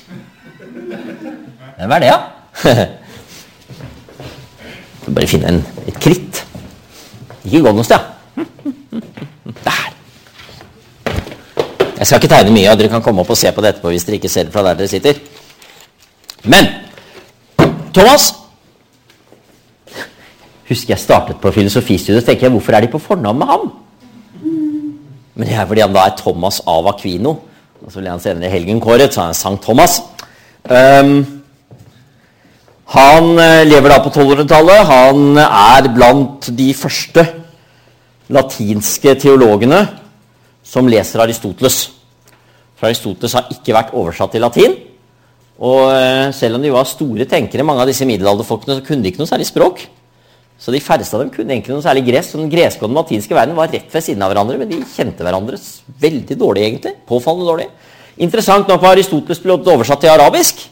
[1.77, 2.17] Hvem er det, da?
[2.65, 2.87] Ja?
[5.15, 6.45] Bare finne en, et kritt.
[7.45, 8.01] Ikke gå noe sted.
[9.67, 9.90] Der.
[12.01, 13.91] Jeg skal ikke tegne mye, og dere kan komme opp og se på det etterpå
[13.93, 15.19] hvis dere ikke ser det fra der dere sitter.
[16.49, 16.71] Men
[17.93, 18.31] Thomas
[20.71, 23.65] Husker jeg startet på filosofistudiet, tenker jeg, hvorfor er de på fornavn med ham?
[25.35, 27.33] Men det er fordi han da er Thomas av Aquino.
[27.83, 29.99] Og så ble han senere helgen kåret, så han er Sankt Thomas.
[30.71, 31.43] Um,
[32.95, 34.87] han uh, lever da på 1200-tallet.
[34.93, 37.27] Han er blant de første
[38.31, 39.83] latinske teologene
[40.71, 41.81] som leser Aristoteles.
[42.79, 44.77] For Aristoteles har ikke vært oversatt til latin.
[45.61, 49.13] Og uh, selv om de var store tenkere, mange av disse middelalderfolkene, så kunne de
[49.13, 49.83] ikke noe særlig språk.
[50.61, 52.33] Så de færreste av dem kunne egentlig noe særlig gresk.
[52.33, 54.83] Så den greske og den latinske verden var rett ved siden av hverandre, men de
[54.95, 55.61] kjente hverandre
[56.01, 56.95] veldig dårlig, egentlig.
[57.09, 57.71] Påfallende dårlig.
[58.21, 60.63] Interessant nok var Aristoteles blitt oversatt til arabisk.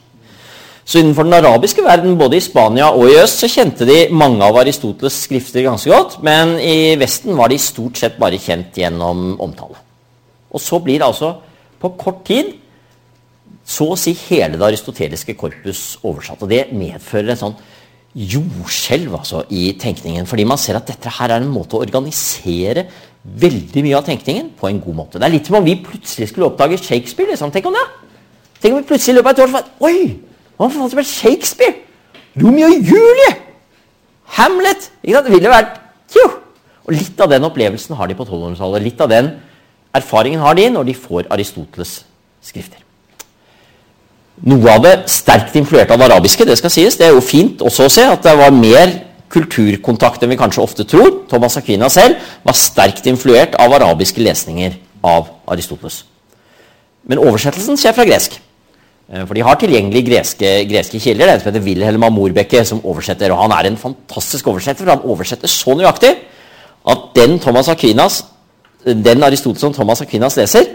[0.89, 4.41] Så innenfor den arabiske verden, både i Spania og i øst, så kjente de mange
[4.45, 9.35] av Aristoteles' skrifter ganske godt, men i Vesten var de stort sett bare kjent gjennom
[9.37, 9.88] omtale.
[10.59, 11.37] Og så blir det altså
[11.79, 12.57] på kort tid
[13.69, 16.43] så å si hele det aristoteliske korpus oversatt.
[16.43, 17.59] Og det medfører en sånn
[18.19, 20.27] jordskjelv altså, i tenkningen.
[20.27, 22.87] Fordi man ser at dette her er en måte å organisere
[23.23, 25.21] veldig mye av tenkningen på en god måte.
[25.21, 27.35] Det er litt som om vi plutselig skulle oppdage Shakespeare.
[27.35, 27.53] Liksom.
[27.55, 27.85] Tenk om det!
[28.59, 29.99] Tenk om vi plutselig i løpet av et år så Oi!
[30.59, 31.77] Hva for som Shakespeare?
[32.41, 33.35] Romeo og Julie!
[34.39, 34.89] Hamlet!
[35.03, 35.29] Ikke sant?
[35.29, 35.77] Det ville vært
[36.09, 36.25] Tjo!
[36.89, 38.87] Og litt av den opplevelsen har de på 1200-tallet.
[38.87, 39.35] Litt av den
[39.99, 42.03] erfaringen har de når de får Aristoteles'
[42.45, 42.81] skrifter.
[44.49, 46.47] Noe av det sterkt influert av det arabiske.
[46.47, 46.97] Det skal sies.
[46.99, 48.93] Det er jo fint også å se at det var mer
[49.33, 51.25] kulturkontakt enn vi kanskje ofte tror.
[51.31, 56.05] Thomas Aquina selv var sterkt influert av arabiske lesninger av Aristoteles.
[57.09, 58.39] Men oversettelsen skjer fra gresk.
[59.11, 61.27] Eh, For de har tilgjengelig greske, greske kilder.
[61.27, 63.33] Det er en som heter Wilhelm Amorbekke som oversetter.
[63.33, 66.15] og Han er en fantastisk oversetter, for han oversetter så nøyaktig
[66.89, 68.23] at den Thomas Aquinas,
[68.95, 70.67] den Aristoteles som Thomas Aquinas leser,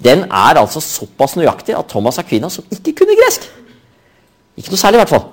[0.00, 3.50] den er altså såpass nøyaktig at Thomas Aquinas, som ikke kunne gresk
[4.56, 5.28] Ikke noe særlig, i hvert fall.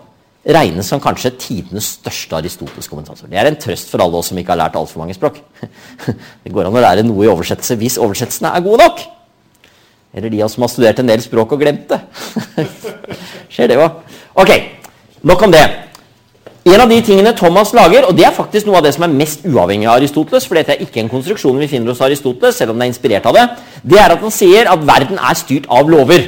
[0.48, 3.28] Regnes som kanskje tidenes største Aristoteles-kommentator.
[3.28, 5.42] Det er en trøst for alle oss som ikke har lært altfor mange språk.
[6.44, 9.02] Det går an å lære noe i oversettelse hvis oversettelsene er gode nok.
[10.16, 12.00] Eller de av oss som har studert en del språk og glemt det.
[13.54, 14.00] Skjer det òg.
[14.40, 14.54] Ok,
[15.28, 15.66] nok om det.
[16.68, 19.14] En av de tingene Thomas lager, og det er faktisk noe av det som er
[19.16, 22.74] mest uavhengig av Aristoteles, for dette er ikke en konstruksjon vi finner hos Aristoteles, selv
[22.74, 23.46] om det er inspirert av det,
[23.88, 26.26] det er at han sier at verden er styrt av lover.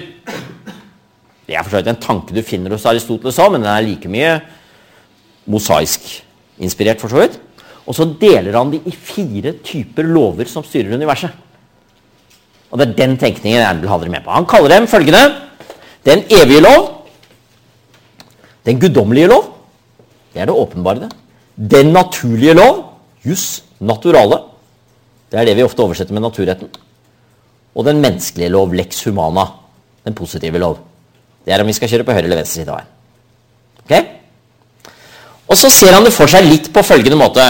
[1.44, 3.84] Det er for så vidt en tanke du finner hos Aristoteles òg, men den er
[3.84, 4.32] like mye
[5.50, 7.36] mosaisk-inspirert, for så vidt.
[7.90, 11.36] Og så deler han de i fire typer lover som styrer universet.
[12.70, 14.32] Og det er den tenkningen jeg vil ha dere med på.
[14.40, 15.28] Han kaller dem følgende
[16.08, 16.92] den evige lov,
[18.64, 19.56] den guddommelige lov,
[20.34, 21.00] det er det åpenbare.
[21.00, 21.12] det.
[21.56, 22.84] Den naturlige lov,
[23.26, 24.44] jus naturale,
[25.32, 26.70] det er det vi ofte oversetter med naturretten.
[27.76, 29.46] Og den menneskelige lov, lex humana,
[30.06, 30.80] den positive lov.
[31.46, 32.96] Det er om vi skal kjøre på høyre eller venstre side av veien.
[33.84, 33.94] Ok?
[35.50, 37.46] Og så ser han det for seg litt på følgende måte.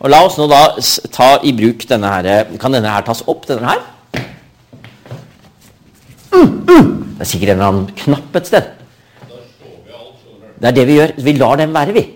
[0.00, 0.66] Og La oss nå da
[1.12, 3.80] ta i bruk denne her Kan denne her tas opp, denne her?
[6.34, 6.88] Mm, mm.
[7.14, 8.72] Det er sikkert en eller annen knapp et sted.
[10.64, 11.10] Det er det vi gjør.
[11.26, 12.06] Vi lar dem være, vi.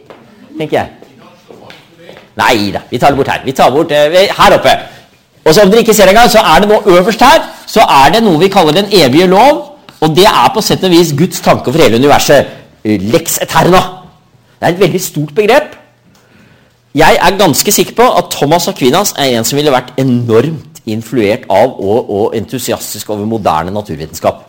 [0.56, 0.88] Tenker jeg.
[2.38, 3.42] Nei da, vi tar det bort her.
[3.44, 4.72] Vi tar bort eh, her oppe.
[5.44, 7.84] Og så om dere ikke ser det engang, så er det nå øverst her så
[7.84, 9.64] er det noe vi kaller den evige lov.
[10.00, 12.48] Og det er på sett og vis Guds tanke for hele universet.
[12.84, 13.82] Lex eterna.
[14.58, 15.76] Det er et veldig stort begrep.
[16.96, 21.44] Jeg er ganske sikker på at Thomas Aquinas er en som ville vært enormt influert
[21.52, 24.47] av og, og entusiastisk over moderne naturvitenskap.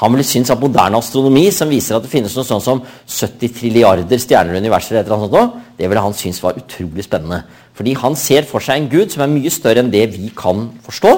[0.00, 3.52] Han ville synes at moderne astronomi, som viser at det finnes noe sånn som 70
[3.58, 7.42] trilliarder stjerner i universet, eller eller annet det ville han synes var utrolig spennende.
[7.76, 10.70] Fordi han ser for seg en gud som er mye større enn det vi kan
[10.86, 11.12] forstå.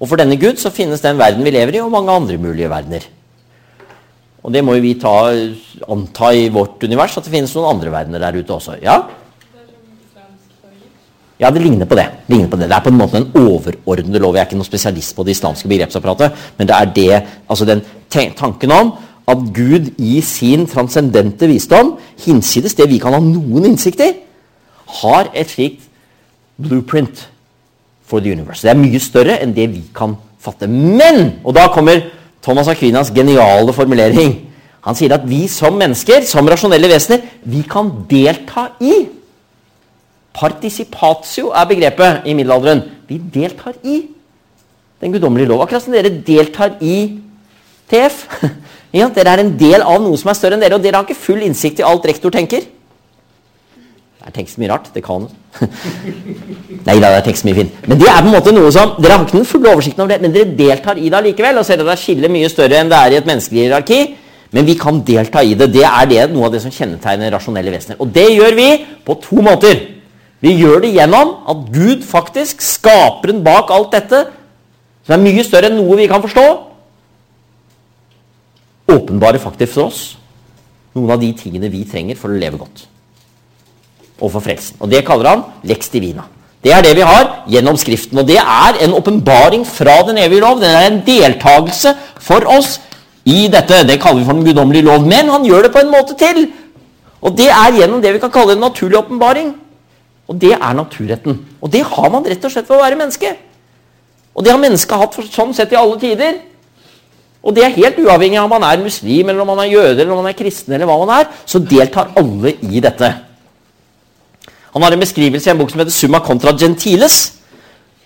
[0.00, 2.70] Og for denne gud så finnes den verden vi lever i, og mange andre mulige
[2.72, 3.06] verdener.
[4.40, 5.14] Og det må jo vi ta,
[5.92, 8.78] anta i vårt univers, at det finnes noen andre verdener der ute også.
[8.82, 9.02] Ja?
[11.40, 12.06] Ja, det ligner på det.
[12.28, 14.34] ligner på Det Det er på en måte en overordnede lov.
[14.34, 17.82] Jeg er ikke noen spesialist på det islamske begrepsapparatet, men det er det, altså den
[18.10, 18.92] tanken om
[19.28, 24.12] at Gud i sin transcendente visdom, hinsides det vi kan ha noen innsikt i,
[25.02, 25.86] har et slikt
[26.60, 27.28] blueprint
[28.04, 28.62] for the universe.
[28.62, 30.66] Det er mye større enn det vi kan fatte.
[30.68, 31.40] Men!
[31.44, 32.02] Og da kommer
[32.42, 34.34] Thomas Aquinas geniale formulering.
[34.80, 39.06] Han sier at vi som mennesker, som rasjonelle vesener, vi kan delta i
[40.40, 42.82] Participatio er begrepet i middelalderen.
[43.08, 44.02] Vi deltar i
[45.00, 45.64] den guddommelige lov.
[45.64, 46.96] Akkurat som dere deltar i
[47.90, 48.26] TF.
[48.90, 51.04] Ja, dere er en del av noe som er større enn dere, og dere har
[51.06, 52.64] ikke full innsikt i alt rektor tenker.
[54.18, 54.88] Det er tekst mye rart.
[54.90, 55.28] Det kan
[56.88, 57.76] Nei da, det så mye fint.
[57.86, 60.10] Men det er på en måte noe som Dere har ikke den fulle oversikten over
[60.16, 61.62] det, men dere deltar i det allikevel.
[61.62, 64.00] Og ser at det er skillet mye større enn det er i et menneskelig hierarki.
[64.58, 65.70] Men vi kan delta i det.
[65.70, 68.02] Det er det, noe av det som kjennetegner rasjonelle vesener.
[68.02, 68.68] Og det gjør vi
[69.06, 69.84] på to måter.
[70.40, 74.24] Vi gjør det gjennom at Gud faktisk, skaperen bak alt dette,
[75.04, 76.46] som er mye større enn noe vi kan forstå,
[78.90, 80.00] åpenbarer faktisk for oss
[80.96, 82.86] noen av de tingene vi trenger for å leve godt.
[84.20, 84.80] Og for frelsen.
[84.82, 86.26] Og det kaller han lex divina.
[86.60, 88.20] Det er det vi har gjennom Skriften.
[88.20, 90.60] Og det er en åpenbaring fra den evige lov.
[90.60, 92.78] Det er en deltakelse for oss
[93.24, 93.84] i dette.
[93.88, 95.06] Det kaller vi for den guddommelige lov.
[95.06, 96.50] Men han gjør det på en måte til.
[97.22, 99.54] Og det er gjennom det vi kan kalle en naturlig åpenbaring.
[100.30, 101.40] Og det er naturretten.
[101.58, 103.32] Og det har man rett og slett ved å være menneske.
[104.34, 106.38] Og det har mennesket hatt for, sånn sett i alle tider.
[107.40, 109.96] Og det er helt uavhengig av om man er muslim, eller om man er jøde,
[109.96, 113.10] eller om man er kristen, eller hva man er, så deltar alle i dette.
[114.70, 117.18] Han har en beskrivelse i en bok som heter Summa contra gentiles,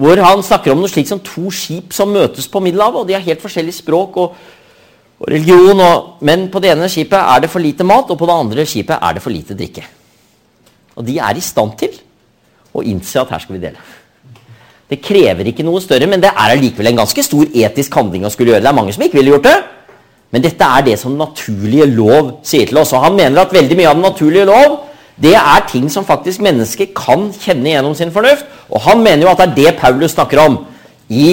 [0.01, 3.19] hvor han snakker om noe slikt som to skip som møtes på Middelhavet, og de
[3.19, 4.39] har helt forskjellig språk og,
[5.21, 8.31] og religion, og, men på det ene skipet er det for lite mat, og på
[8.31, 9.85] det andre skipet er det for lite drikke.
[10.95, 11.99] Og de er i stand til
[12.75, 13.83] å innse at her skal vi dele.
[14.91, 18.33] Det krever ikke noe større, men det er allikevel en ganske stor etisk handling å
[18.33, 18.65] skulle gjøre.
[18.67, 19.57] Det er mange som ikke ville gjort det,
[20.35, 22.93] men dette er det som naturlige lov sier til oss.
[22.93, 24.83] Og han mener at veldig mye av den naturlige lov
[25.15, 28.47] det er ting som faktisk mennesker kan kjenne gjennom sin fornuft.
[28.67, 30.59] Og han mener jo at det er det Paulus snakker om
[31.09, 31.29] i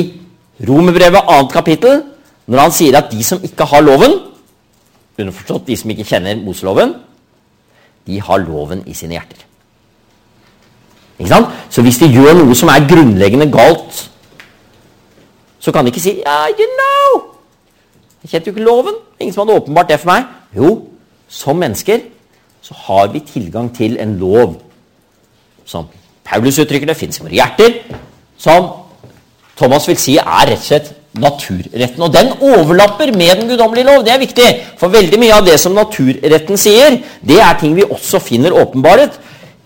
[0.62, 1.48] Romerbrevet 2.
[1.50, 2.04] kapittel,
[2.46, 4.20] når han sier at de som ikke har loven,
[5.18, 6.94] underforstått de som ikke kjenner Moseloven,
[8.06, 9.51] de har loven i sine hjerter.
[11.70, 14.12] Så hvis de gjør noe som er grunnleggende galt
[15.62, 17.22] så kan de ikke si I you know.
[18.24, 18.98] Jeg kjente jo ikke loven.
[19.20, 20.26] Ingen som hadde åpenbart det for meg.
[20.58, 20.70] Jo,
[21.30, 22.08] som mennesker
[22.62, 24.56] så har vi tilgang til en lov
[25.66, 25.88] som
[26.26, 27.78] Paulus uttrykker det, fins i våre hjerter,
[28.38, 28.68] som
[29.58, 32.02] Thomas vil si er rett og slett naturretten.
[32.02, 34.06] Og den overlapper med den guddommelige lov.
[34.06, 34.50] Det er viktig.
[34.80, 39.18] For veldig mye av det som naturretten sier, det er ting vi også finner åpenbaret.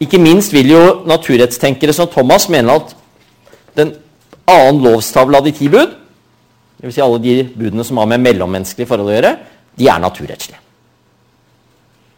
[0.04, 2.96] Ikke minst vil jo naturrettstenkere som Thomas mene at
[3.78, 3.94] den
[4.50, 5.94] annen lovstavle av de ti bud,
[6.82, 6.98] dvs.
[6.98, 9.34] Si alle de budene som har med mellommenneskelige forhold å gjøre,
[9.80, 10.60] de er naturrettslige.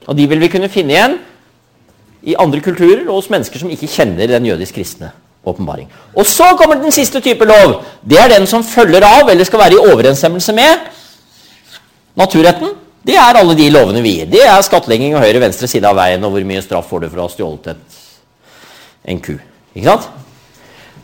[0.07, 1.17] Og de vil vi kunne finne igjen
[2.27, 5.11] i andre kulturer og hos mennesker som ikke kjenner den jødisk-kristne
[5.47, 5.87] åpenbaring.
[6.15, 7.81] Og så kommer den siste type lov.
[8.03, 10.89] Det er den som følger av, eller skal være i overensstemmelse med,
[12.17, 12.73] naturretten.
[13.07, 14.27] Det er alle de lovene vi gir.
[14.27, 17.07] Det er skattlegging og høyre venstre side av veien, og hvor mye straff får du
[17.07, 18.01] for å ha stjålet et,
[19.13, 19.37] en ku.
[19.71, 20.09] Ikke sant?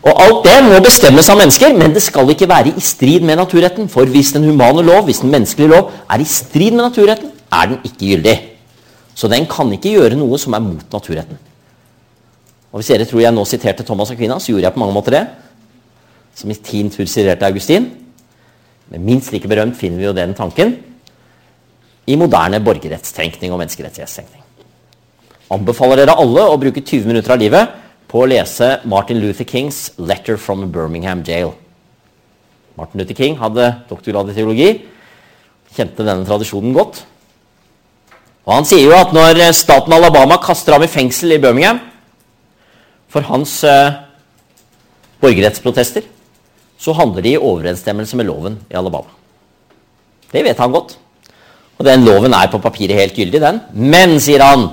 [0.03, 3.39] Og Alt det må bestemmes av mennesker, men det skal ikke være i strid med
[3.39, 3.87] naturretten.
[3.91, 7.71] For hvis den humane lov, hvis den menneskelige lov, er i strid med naturretten, er
[7.71, 8.37] den ikke gyldig.
[9.15, 11.39] Så den kan ikke gjøre noe som er mot naturretten.
[12.73, 15.15] Og Hvis dere tror jeg nå siterte Thomas Aquina, så gjorde jeg på mange måter
[15.15, 15.27] det.
[16.35, 17.93] Som i sin tur siterte Augustin.
[18.91, 20.81] Men minst like berømt finner vi jo den tanken
[22.07, 24.41] i moderne borgerrettstenkning og menneskerettighetstenkning.
[25.53, 29.91] Anbefaler dere alle å bruke 20 minutter av livet på å lese Martin Luther Kings
[29.97, 31.53] 'Letter from Birmingham Jail'.
[32.77, 34.69] Martin Luther King hadde doktorgrad i teologi,
[35.73, 37.03] kjente denne tradisjonen godt.
[38.45, 41.79] Og Han sier jo at når staten Alabama kaster ham i fengsel i Birmingham
[43.07, 43.93] for hans eh,
[45.21, 46.03] borgerrettsprotester,
[46.77, 49.13] så handler de i overensstemmelse med loven i Alabama.
[50.33, 50.97] Det vet han godt.
[51.79, 53.59] Og den loven er på papiret helt gyldig, den.
[53.73, 54.67] Men, sier han,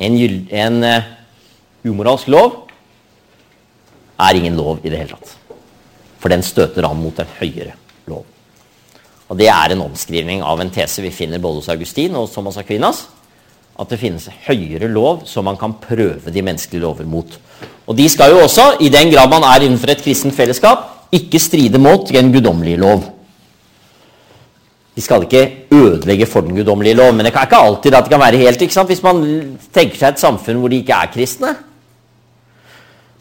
[0.00, 0.16] en,
[0.48, 1.10] en uh,
[1.84, 2.56] umoralsk lov
[4.20, 5.36] er ingen lov i det hele tatt.
[6.20, 7.76] For den støter an mot en høyere
[8.10, 8.24] lov.
[9.30, 12.58] Og Det er en omskrivning av en tese vi finner både hos Augustin og Thomas
[12.60, 13.04] Aquinas.
[13.80, 17.38] At det finnes høyere lov som man kan prøve de menneskelige lover mot.
[17.86, 21.40] Og De skal jo også, i den grad man er innenfor et kristent fellesskap, ikke
[21.42, 23.06] stride mot en guddommelig lov.
[24.96, 28.12] De skal ikke ødelegge for den guddommelige lov, men det er ikke alltid at det
[28.12, 28.90] kan være helt ikke sant?
[28.90, 29.20] Hvis man
[29.72, 31.54] tenker seg et samfunn hvor de ikke er kristne.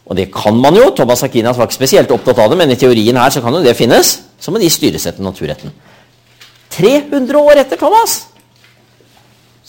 [0.09, 0.89] Og det kan man jo.
[0.97, 3.61] Thomas Akinas var ikke spesielt opptatt av det, men i teorien her så kan jo
[3.63, 4.15] det finnes.
[4.41, 5.71] Så må de styres etter naturretten.
[6.73, 8.23] 300 år etter Thomas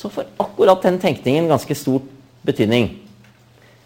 [0.00, 2.00] så får akkurat den tenkningen ganske stor
[2.46, 2.86] betydning.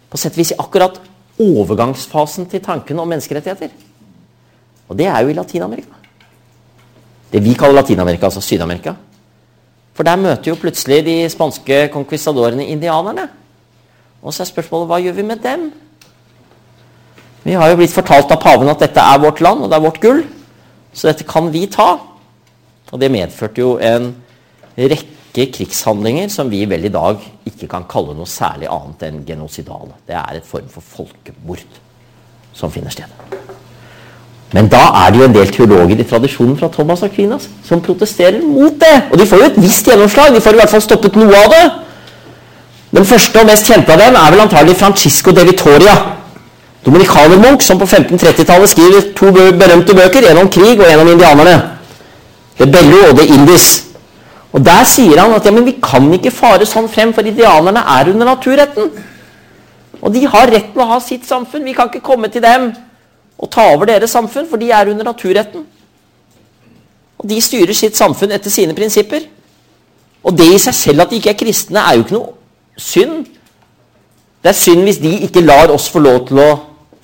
[0.07, 1.01] På sett og vis i akkurat
[1.43, 3.73] overgangsfasen til tanken om menneskerettigheter.
[4.87, 5.94] Og det er jo i Latin-Amerika.
[7.35, 8.93] Det vi kaller Latin-Amerika, altså Syd-Amerika.
[9.95, 13.25] For der møter jo plutselig de spanske konkvistadorene indianerne.
[14.23, 15.65] Og så er spørsmålet hva gjør vi med dem?
[17.43, 19.83] Vi har jo blitt fortalt av paven at dette er vårt land, og det er
[19.83, 20.23] vårt gull.
[20.95, 21.89] Så dette kan vi ta.
[22.93, 24.13] Og det medførte jo en
[24.79, 27.19] rekke krigshandlinger som vi vel i dag
[27.51, 29.99] ikke kan kalle noe særlig annet enn genocidale.
[30.07, 31.81] Det er et form for folkemord
[32.55, 33.11] som finner sted.
[34.53, 38.43] Men da er det jo en del teologer i tradisjonen fra Thomas Aquinas som protesterer
[38.43, 38.95] mot det.
[39.11, 40.35] Og de får jo et visst gjennomslag.
[40.35, 41.63] De får i hvert fall stoppet noe av det.
[42.95, 45.95] Den første og mest kjente av dem er vel antagelig Francisco de Vitoria
[46.85, 51.55] dominikanermunk som på 1530-tallet skriver to berømte bøker, en om krig og en om indianerne.
[52.59, 53.69] Det Bello og det Indis.
[54.53, 57.81] Og Der sier han at ja, men vi kan ikke fare sånn frem, for indianerne
[57.97, 58.91] er under naturretten.
[60.01, 61.65] Og de har rett til å ha sitt samfunn.
[61.65, 62.69] Vi kan ikke komme til dem
[63.37, 65.65] og ta over deres samfunn, for de er under naturretten.
[67.19, 69.27] Og De styrer sitt samfunn etter sine prinsipper.
[70.23, 72.33] Og det i seg selv at de ikke er kristne, er jo ikke noe
[72.77, 73.25] synd.
[74.43, 76.49] Det er synd hvis de ikke lar oss få lov til å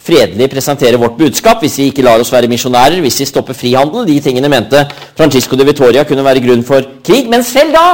[0.02, 4.08] fredelig presentere vårt budskap, hvis vi ikke lar oss være misjonærer, hvis vi stopper frihandel.
[4.08, 4.82] De tingene mente
[5.18, 7.30] Francisco de Vitoria kunne være grunn for krig.
[7.30, 7.86] Men selv da,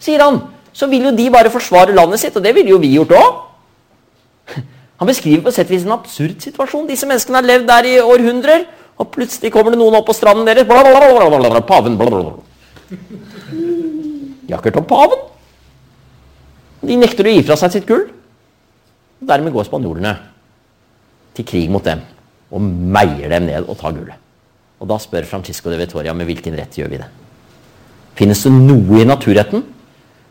[0.00, 0.42] sier han,
[0.72, 4.60] så vil jo de bare forsvare landet sitt, og det ville jo vi gjort òg.
[5.02, 6.84] Han beskriver på sett og vis en absurd situasjon.
[6.86, 8.68] Disse menneskene har levd der i århundrer,
[9.02, 12.20] og plutselig kommer det noen opp på stranden deres blablabla, Paven bla
[12.86, 15.24] De har ikke hørt om paven.
[16.86, 18.04] De nekter å gi fra seg sitt gull.
[19.18, 20.12] Og dermed går spanjolene
[21.34, 22.06] til krig mot dem
[22.54, 24.22] og meier dem ned og tar gullet.
[24.78, 27.10] Og Da spør Francisco de Vitoria med hvilken rett gjør vi det.
[28.22, 29.66] Finnes det noe i naturretten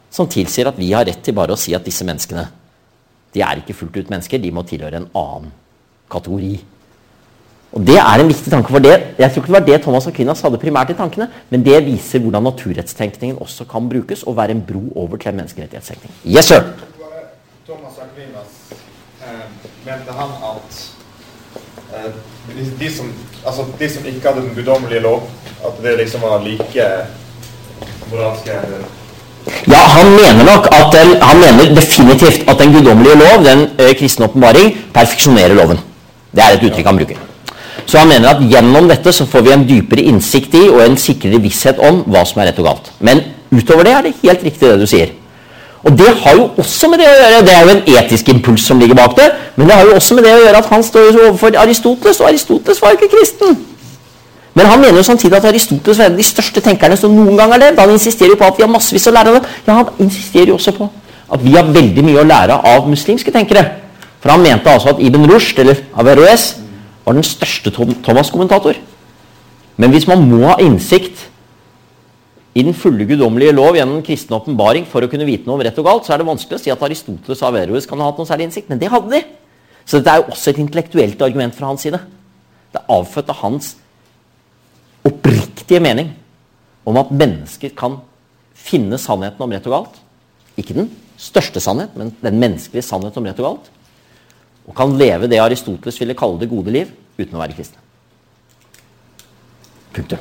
[0.07, 2.47] som tilsier at vi har rett til bare å si at disse menneskene
[3.33, 5.51] de er ikke fullt ut mennesker, de må tilhøre en annen
[6.11, 6.53] kategori.
[7.71, 8.69] Og Det er en viktig tanke.
[8.69, 11.63] for det, Jeg tror ikke det var det Thomas Aquinas hadde primært i tankene, men
[11.63, 16.11] det viser hvordan naturrettstenkningen også kan brukes og være en bro over til en menneskerettighetstenkning.
[16.25, 16.61] Yes, sir!
[17.65, 18.51] Thomas Aquinas
[19.23, 19.47] eh,
[19.85, 20.91] mente han at
[21.95, 22.11] eh,
[22.55, 23.13] de, de, som,
[23.45, 25.29] altså, de som ikke hadde den guddommelige lov,
[25.65, 26.87] at det liksom var like
[28.11, 28.51] moralske
[29.67, 33.93] Ja, han mener nok at den, han mener definitivt at den guddommelige lov, den ø,
[33.97, 35.79] kristne åpenbaring, perfeksjonerer loven.
[36.31, 37.23] Det er et uttrykk han bruker.
[37.85, 40.97] Så han mener at gjennom dette så får vi en dypere innsikt i og en
[40.99, 42.91] sikrere visshet om hva som er rett og galt.
[42.99, 45.17] Men utover det er det helt riktig det du sier.
[45.81, 48.67] Og det har jo også med det å gjøre, det er jo en etisk impuls
[48.69, 50.83] som ligger bak det, men det har jo også med det å gjøre at han
[50.85, 53.57] står overfor Aristoteles, og Aristoteles var jo ikke kristen.
[54.53, 57.37] Men han mener jo samtidig at Aristoteles var en av de største tenkerne som noen
[57.39, 57.79] gang har levd.
[57.79, 59.53] Han insisterer jo på at vi har massevis å lære av det.
[59.67, 60.89] Ja, han insisterer jo også på
[61.31, 63.63] at vi har veldig mye å lære av muslimske tenkere.
[64.21, 66.49] For han mente altså at Ibn Rushd, eller Averroes,
[67.05, 68.77] var den største Thomas-kommentator.
[69.79, 71.29] Men hvis man må ha innsikt
[72.51, 75.79] i den fulle guddommelige lov gjennom kristen åpenbaring for å kunne vite noe om rett
[75.79, 78.19] og galt, så er det vanskelig å si at Aristoteles og Averroes kan ha hatt
[78.19, 78.67] noen særlig innsikt.
[78.69, 79.21] Men det hadde de.
[79.87, 82.01] Så dette er jo også et intellektuelt argument fra hans side.
[82.71, 83.71] Det er avfødt av hans
[85.07, 86.11] oppriktige mening
[86.87, 87.99] om at mennesker kan
[88.57, 89.99] finne sannheten om rett og galt.
[90.59, 90.89] Ikke den
[91.21, 93.69] største sannhet, men den menneskelige sannhet om rett og galt.
[94.69, 97.81] Og kan leve det Aristoteles ville kalle det gode liv, uten å være kristne.
[99.91, 100.19] Punktum.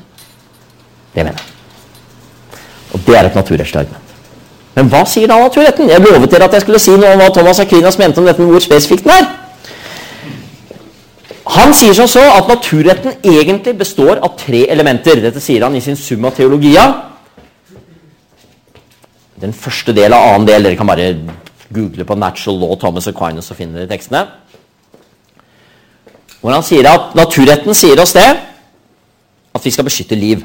[1.14, 2.61] Det mener jeg.
[2.95, 4.07] Og det er et naturrettslig argument.
[4.74, 5.91] Men hva sier da naturretten?
[5.91, 8.43] Jeg lovet dere at jeg skulle si noe om hva Thomas Aquinas mente om dette
[8.43, 9.28] med hvor spesifikt den er.
[11.49, 15.22] Han sier som så at naturretten egentlig består av tre elementer.
[15.22, 16.84] Dette sier han i sin Summa Theologia.
[19.41, 20.68] Den første del av annen del.
[20.68, 21.14] Dere kan bare
[21.72, 24.26] google på 'Natural Law Thomas Aquinas' og finne dere tekstene.
[26.41, 28.28] Hvor han sier at naturretten sier oss det
[29.55, 30.45] at vi skal beskytte liv.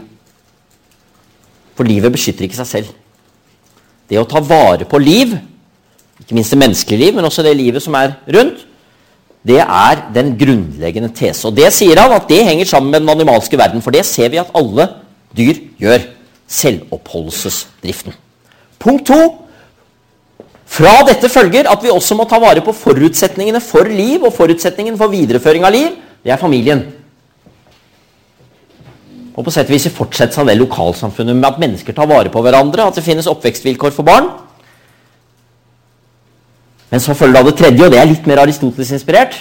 [1.76, 2.88] For livet beskytter ikke seg selv.
[4.10, 5.34] Det å ta vare på liv,
[6.20, 8.66] ikke minst det menneskelige liv, men også det livet som er rundt,
[9.46, 11.46] det er den grunnleggende tese.
[11.48, 14.32] Og det sier han at det henger sammen med den animalske verden, for det ser
[14.34, 14.88] vi at alle
[15.38, 16.08] dyr gjør.
[16.50, 18.14] Selvoppholdelsesdriften.
[18.82, 19.22] Punkt to.
[20.66, 24.98] Fra dette følger at vi også må ta vare på forutsetningene for liv og forutsetningen
[24.98, 25.94] for videreføring av liv.
[26.26, 26.82] Det er familien.
[29.36, 32.88] Og på sett og vis fortsetter det lokalsamfunnet med at mennesker tar vare på hverandre,
[32.88, 34.32] at det finnes oppvekstvilkår for barn.
[36.96, 39.34] Men så følger da det tredje, og det er litt mer Aristoteles-inspirert.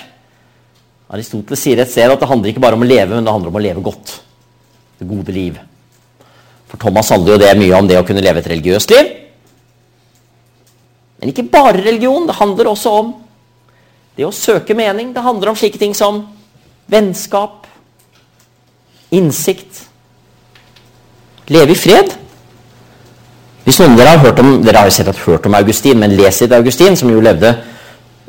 [1.15, 3.53] Aristoteles sier et sted at det handler ikke bare om å leve, men det handler
[3.53, 4.15] om å leve godt.
[4.99, 5.61] Det gode liv.
[6.67, 9.13] For Thomas handler jo det mye om det å kunne leve et religiøst liv.
[11.21, 12.27] Men ikke bare religion.
[12.27, 13.15] Det handler også om
[14.19, 15.15] det å søke mening.
[15.15, 16.25] Det handler om slike ting som
[16.91, 17.71] vennskap,
[19.15, 19.85] innsikt,
[21.55, 22.19] leve i fred.
[23.65, 26.13] Hvis noen av dere har hørt om dere har jo sikkert hørt om Augustin, men
[26.19, 27.55] les litt Augustin, som jo levde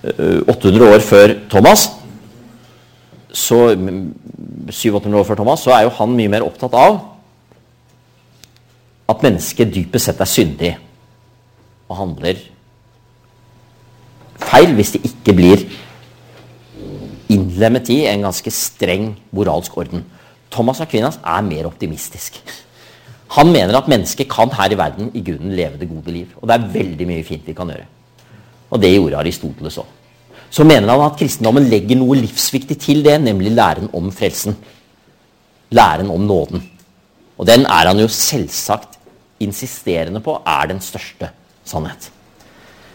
[0.04, 1.90] øh, 800 år før Thomas,
[3.36, 7.02] så 700-800 år før Thomas, så er jo han mye mer opptatt av
[9.12, 10.72] at mennesket dypest sett er syndig
[11.86, 12.40] og handler
[14.42, 15.66] feil hvis det ikke blir
[17.36, 20.06] innlemmet i en ganske streng moralsk orden.
[20.52, 22.40] Thomas Aquinas er mer optimistisk.
[23.34, 26.34] Han mener at mennesket kan her i verden i grunnen leve det gode liv.
[26.41, 27.88] Og det er veldig mye fint vi kan gjøre.
[28.69, 29.91] Og det gjorde Aristoteles òg.
[30.49, 34.55] Så mener han at kristendommen legger noe livsviktig til det, nemlig læren om frelsen.
[35.73, 36.63] Læren om nåden.
[37.38, 38.99] Og den er han jo selvsagt
[39.43, 41.30] insisterende på er den største
[41.65, 42.11] sannhet.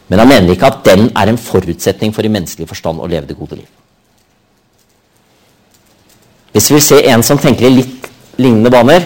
[0.09, 3.29] Men han mener ikke at den er en forutsetning for i menneskelig forstand å leve
[3.29, 3.69] det gode liv.
[6.51, 8.09] Hvis vi vil se en som tenker i litt
[8.41, 9.05] lignende baner,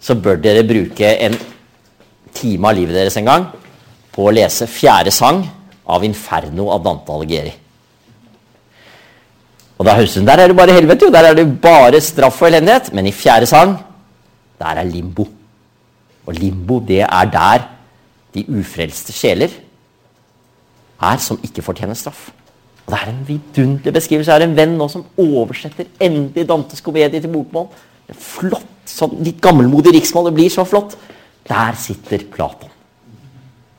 [0.00, 1.36] så bør dere bruke en
[2.36, 3.46] time av livet deres en gang
[4.12, 5.42] på å lese fjerde sang
[5.92, 7.54] av Inferno av Dante Alighieri.
[9.76, 11.12] Og da høres Der er det bare helvete, jo.
[11.12, 12.92] Der er det bare straff og elendighet.
[12.94, 13.76] Men i fjerde sang,
[14.58, 15.26] der er limbo.
[16.26, 17.68] Og limbo, det er der
[18.34, 19.52] de ufrelste sjeler
[21.00, 22.30] er som ikke fortjener straff.
[22.86, 24.30] Og Det er en vidunderlig beskrivelse.
[24.30, 27.68] Jeg har en venn nå som oversetter endelig Dantes komedie til bokmål.
[28.08, 30.30] Er Flott, sånn litt gammelmodig riksmål.
[30.30, 30.96] Det blir så flott.
[31.46, 32.72] Der sitter Platon.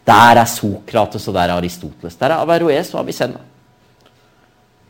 [0.07, 2.15] Der er Sokrates, og der er Aristoteles.
[2.15, 3.41] Der er Averroes og Avicenna.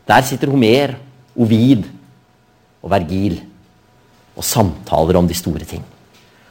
[0.08, 0.94] Der sitter Homer,
[1.36, 1.84] Ovid
[2.82, 3.40] og Vergil
[4.38, 5.82] og samtaler om de store ting.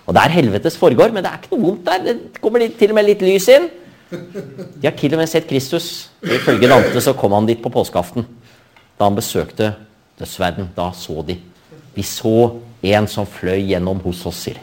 [0.07, 2.03] Og det er helvetes foregår, men det er ikke noe vondt der.
[2.05, 3.67] Det kommer til og med litt lys inn.
[4.11, 6.09] De har til og med sett Kristus.
[6.23, 8.27] Ifølge Dante så kom han dit på påskeaften.
[8.97, 9.73] Da han besøkte
[10.19, 10.69] dødsverden.
[10.75, 11.35] Da så de.
[11.95, 12.59] Vi så
[12.95, 14.59] en som fløy gjennom hos oss, sier.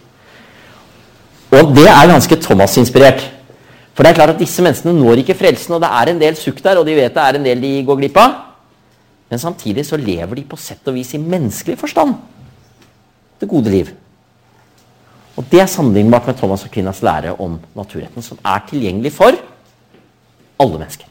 [1.54, 3.22] Og det er ganske Thomas-inspirert.
[3.94, 6.38] For det er klart at disse menneskene når ikke frelsen, og det er en del
[6.38, 8.38] sukk der, og de vet det er en del de går glipp av.
[9.30, 12.16] Men samtidig så lever de på sett og vis i menneskelig forstand
[13.40, 13.90] det gode liv.
[15.34, 19.34] Og det er sammenlignbart med Thomas og Kvinnas lære om naturretten, som er tilgjengelig for
[20.60, 21.08] alle mennesker.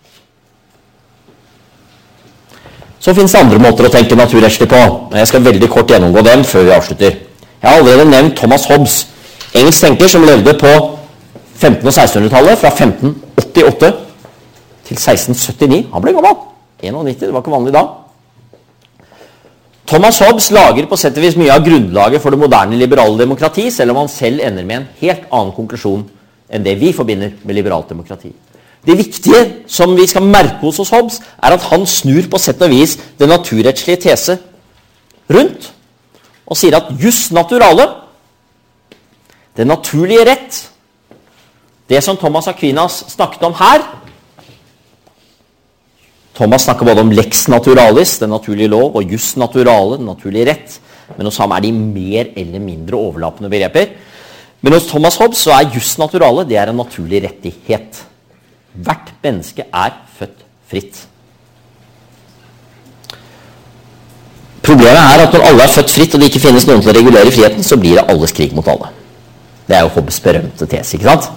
[3.03, 4.79] Så finnes det andre måter å tenke naturrettslig på.
[4.79, 7.17] og Jeg skal veldig kort gjennomgå dem før vi avslutter.
[7.59, 8.95] Jeg har allerede nevnt Thomas Hobbes,
[9.53, 10.71] engelsk tenker som levde på
[11.59, 13.89] 1500- og 1600-tallet, fra 1588
[14.87, 15.81] til 1679.
[15.91, 16.39] Han ble gammel.
[16.83, 17.83] 91, det var ikke vanlig da.
[19.87, 23.67] Thomas Hobbes lager på sett og vis mye av grunnlaget for det moderne liberale demokrati,
[23.71, 26.07] selv om han selv ender med en helt annen konklusjon
[26.53, 28.31] enn det vi forbinder med liberalt demokrati.
[28.83, 32.61] Det viktige som vi skal merke hos oss Hobbes, er at han snur på sett
[32.61, 34.37] og vis den naturrettslige tese
[35.31, 35.69] rundt
[36.43, 37.85] og sier at jus naturale,
[39.55, 40.57] den naturlige rett,
[41.87, 43.85] det som Thomas Aquinas snakket om her
[46.33, 50.79] Thomas snakker både om lex naturalis, den naturlige lov, og jus naturale, den naturlige rett.
[51.13, 53.91] Men hos ham er de mer eller mindre overlappende begreper.
[54.65, 58.01] Men hos Thomas Hobbes så er jus naturale det er en naturlig rettighet.
[58.73, 61.03] Hvert menneske er født fritt.
[64.63, 66.97] Problemet er at når alle er født fritt, og det ikke finnes noen til å
[66.97, 68.89] regulere friheten, så blir det alles krig mot alle.
[69.67, 70.97] Det er jo Hobbes berømte tese.
[70.97, 71.29] ikke sant?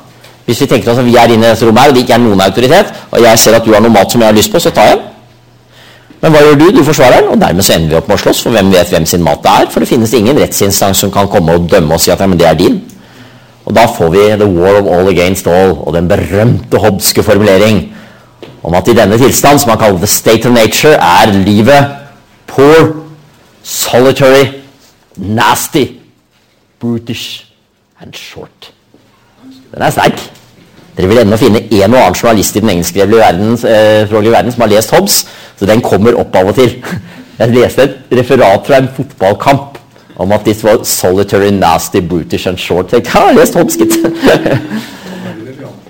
[0.46, 2.14] Hvis vi tenker oss at vi er inne i dette rommet her, og det ikke
[2.14, 4.52] er noen autoritet, og jeg ser at du har noe mat som jeg har lyst
[4.52, 5.08] på, så tar jeg den.
[6.22, 6.66] Men hva gjør du?
[6.78, 8.92] Du forsvarer den, og dermed så ender vi opp med å slåss, for hvem vet
[8.94, 9.66] hvem sin mat det er?
[9.74, 12.38] For det finnes ingen rettsinstans som kan komme og dømme og si at ja, men
[12.38, 12.78] det er din.
[13.66, 17.92] Og da får vi the war of all against all, og den berømte hobbske formulering
[18.62, 21.86] om at i denne tilstand, som man kaller the state of nature, er livet
[22.46, 23.02] poor,
[23.62, 24.46] solitary,
[25.16, 25.84] nasty,
[26.80, 27.44] brutish
[28.02, 28.72] and short.
[29.74, 30.22] Den er sterk.
[30.96, 34.60] Dere vil ennå finne en og annen journalist i den engelskspråklige verden, eh, verden som
[34.60, 36.84] har lest Hobbes, så den kommer opp av og til.
[37.38, 39.75] Jeg leste et referat fra en fotballkamp
[40.16, 42.92] om at this was solitary, nasty, brutish and short.
[42.92, 43.96] Jeg har lest Homskit!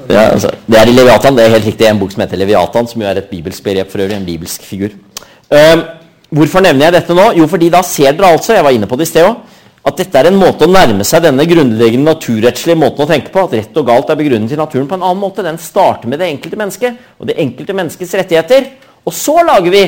[0.07, 1.35] Ja, altså, det er i Leviatan.
[1.35, 3.91] Det er helt riktig en bok som heter Leviatan, som jo er et bibelsk begrep
[3.91, 4.15] for øvrig.
[4.15, 4.95] En bibelsk figur.
[5.51, 5.83] Um,
[6.39, 7.25] hvorfor nevner jeg dette nå?
[7.41, 9.57] Jo, fordi da ser dere altså, jeg var inne på det i sted også,
[9.87, 13.45] at dette er en måte å nærme seg denne grunnleggende naturrettslige måten å tenke på.
[13.47, 15.45] At rett og galt er begrunnet i naturen på en annen måte.
[15.47, 18.67] Den starter med det enkelte mennesket og det enkelte menneskets rettigheter.
[19.07, 19.85] Og så lager vi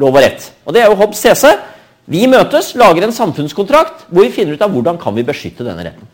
[0.00, 0.46] lov og rett.
[0.64, 1.52] Og det er jo Hobbes tese.
[2.10, 5.84] Vi møtes, lager en samfunnskontrakt hvor vi finner ut av hvordan kan vi beskytte denne
[5.86, 6.08] retten.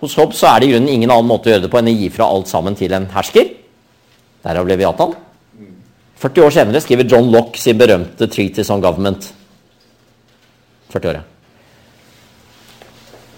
[0.00, 1.96] Hos Hobbes er det i grunnen ingen annen måte å gjøre det på enn å
[1.96, 3.52] gi fra alt sammen til en hersker.
[4.44, 5.14] Derav Leviatan.
[6.20, 9.32] 40 år senere skriver John Locke sin berømte 'Treatise on Government'.
[10.92, 11.24] 40 året.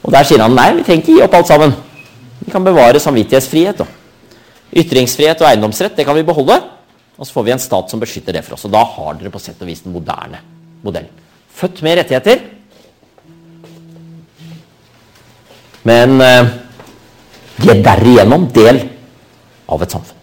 [0.02, 1.72] Og Der sier han nei, vi trenger ikke gi opp alt sammen.
[2.44, 3.80] Vi kan bevare samvittighetsfrihet.
[3.80, 3.86] Og.
[4.72, 6.62] Ytringsfrihet og eiendomsrett det kan vi beholde.
[7.18, 8.64] Og så får vi en stat som beskytter det for oss.
[8.64, 11.11] Og da har dere på sett og vis den moderne modellen.
[11.59, 12.45] Født med rettigheter,
[15.89, 16.51] men eh,
[17.59, 18.83] de er derigjennom del
[19.68, 20.18] av et samfunn.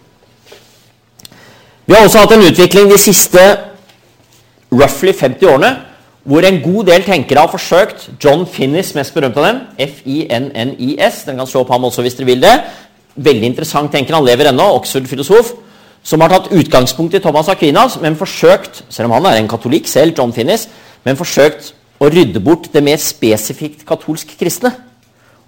[1.86, 3.42] Vi har også hatt en utvikling de siste
[4.72, 5.74] roughly 50 årene
[6.26, 11.20] hvor en god del tenkere har forsøkt John Finnis, mest berømt av dem, F-I-N-N-I-S.
[11.28, 12.54] Den kan slå opp ham også hvis dere vil det.
[13.14, 15.52] Veldig interessant tenker, han lever ennå, Oxford-filosof.
[16.06, 19.88] Som har tatt utgangspunkt i Thomas Aquinas, men forsøkt, selv om han er en katolikk
[19.90, 20.68] selv, John Finnis,
[21.02, 24.70] men forsøkt å rydde bort det mer spesifikt katolsk kristne.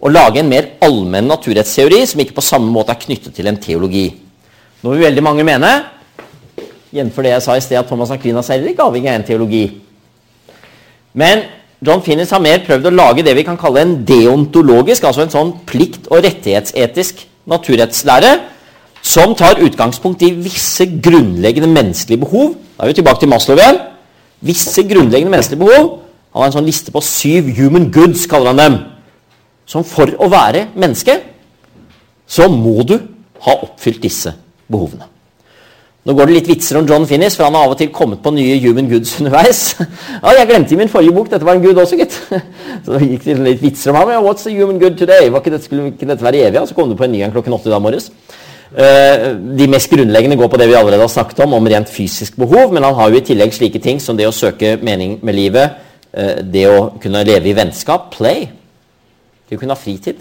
[0.02, 3.60] Og lage en mer allmenn naturrettsteori som ikke på samme måte er knyttet til en
[3.62, 4.08] teologi.
[4.82, 5.70] Nå vil veldig mange mene,
[6.94, 7.22] jf.
[7.22, 9.64] det jeg sa i sted, at Thomas Aquinas er ikke avhengig av en teologi.
[11.18, 11.46] Men
[11.78, 15.34] John Finnis har mer prøvd å lage det vi kan kalle en deontologisk, altså en
[15.34, 18.38] sånn plikt- og rettighetsetisk naturrettslære,
[19.08, 22.54] som tar utgangspunkt i visse grunnleggende menneskelige behov.
[22.76, 23.80] Da er vi tilbake til Maslow igjen.
[24.44, 25.90] Visse grunnleggende menneskelige behov.
[26.34, 28.80] Han har en sånn liste på syv human goods, kaller han dem.
[29.68, 31.20] Som for å være menneske,
[32.28, 32.98] så må du
[33.46, 34.34] ha oppfylt disse
[34.68, 35.08] behovene.
[36.08, 38.22] Nå går det litt vitser om John Finnis, for han har av og til kommet
[38.24, 39.74] på nye human goods underveis.
[40.22, 42.16] ja, jeg glemte i min forrige bok dette var en gud også, gitt.
[42.84, 44.12] Så det gikk litt vitser om ham.
[44.24, 45.28] What's the human good today?
[45.32, 46.62] Var ikke dette, skulle ikke dette være evig?
[46.68, 48.08] Så kom det på en ny gang klokken åtte i dag morges.
[48.68, 52.36] Uh, de mest grunnleggende går på det vi allerede har snakket om, om rent fysisk
[52.36, 55.38] behov, men han har jo i tillegg slike ting som det å søke mening med
[55.38, 55.78] livet,
[56.12, 58.44] uh, det å kunne leve i vennskap, play,
[59.48, 60.20] det å kunne ha fritid.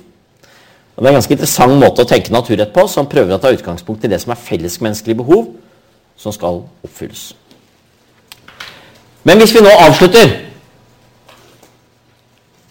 [0.95, 3.51] Og Det er en ganske interessant måte å tenke naturrett på, som prøver å ta
[3.53, 5.51] utgangspunkt i det som er fellesmenneskelige behov,
[6.17, 7.27] som skal oppfylles.
[9.27, 10.31] Men hvis vi nå avslutter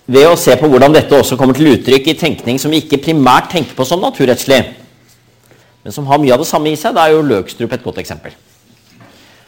[0.06, 3.02] ved å se på hvordan dette også kommer til uttrykk i tenkning som vi ikke
[3.04, 4.62] primært tenker på som naturrettslig,
[5.86, 8.00] men som har mye av det samme i seg, da er jo Løkstrup et godt
[8.02, 8.32] eksempel.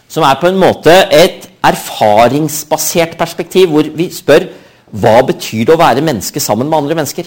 [0.08, 4.46] som er på en måte et erfaringsbasert perspektiv, hvor vi spør
[4.90, 7.26] hva betyr det å være menneske sammen med andre mennesker?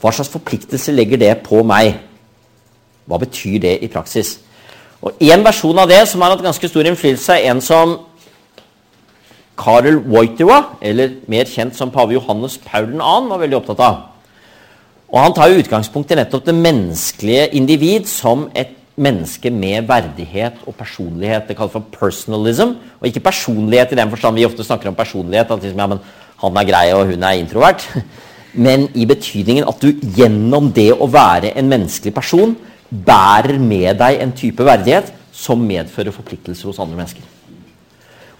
[0.00, 1.98] Hva slags forpliktelse legger det på meg?
[3.04, 4.38] Hva betyr det i praksis?
[5.02, 7.98] Og En versjon av det som har hatt ganske stor innflytelse, er en som
[9.58, 14.00] Karel Wojtyła, eller mer kjent som pave Johannes Paul 2., var veldig opptatt av.
[15.10, 20.60] Og Han tar jo utgangspunkt i nettopp det menneskelige individ som et menneske med verdighet
[20.66, 21.48] og personlighet.
[21.48, 22.76] Det kalles for personalism.
[23.00, 25.50] Og ikke personlighet i den forstand vi ofte snakker om personlighet.
[25.50, 25.98] at liksom, ja,
[26.40, 27.88] han er grei, og hun er introvert.
[28.54, 32.56] Men i betydningen at du gjennom det å være en menneskelig person
[32.90, 37.22] bærer med deg en type verdighet som medfører forpliktelser hos andre mennesker.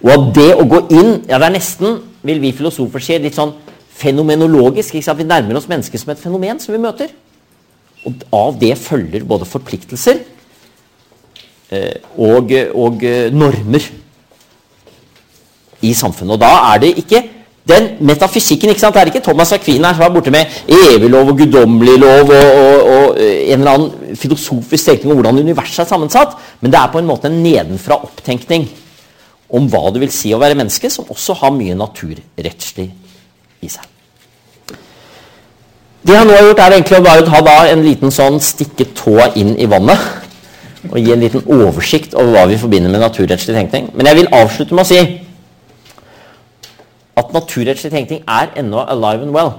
[0.03, 3.37] Og at det å gå inn ja det er nesten, vil vi filosofer si, litt
[3.37, 3.53] sånn
[3.97, 4.95] fenomenologisk.
[4.95, 5.19] Ikke sant?
[5.19, 7.11] Vi nærmer oss mennesket som et fenomen som vi møter.
[8.07, 10.23] Og av det følger både forpliktelser
[11.69, 13.85] eh, og, og eh, normer
[15.81, 16.35] i samfunnet.
[16.37, 17.21] Og da er det ikke
[17.69, 18.95] den metafysikken ikke sant?
[18.95, 22.47] Det er ikke Thomas Aquina som er borte med evig lov og guddommelig lov og,
[22.61, 26.89] og, og, en eller annen filosofisk tenkning om hvordan universet er sammensatt, men det er
[26.93, 28.65] på en måte en nedenfra-opptenkning
[29.51, 32.89] om hva det vil si å være menneske, som også har mye naturrettslig
[33.61, 33.87] i seg.
[36.01, 39.17] Det jeg nå har gjort, er egentlig å bare ta en liten sånn stikke tå
[39.37, 40.07] inn i vannet.
[40.89, 43.91] Og gi en liten oversikt over hva vi forbinder med naturrettslig tenkning.
[43.93, 45.01] Men jeg vil avslutte med å si
[47.21, 49.53] at naturrettslig tenkning er ennå alive and well.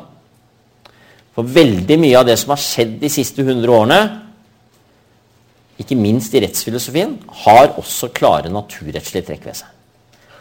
[1.36, 4.00] For veldig mye av det som har skjedd de siste 100 årene,
[5.80, 9.70] ikke minst i rettsfilosofien, har også klare naturrettslige trekk ved seg.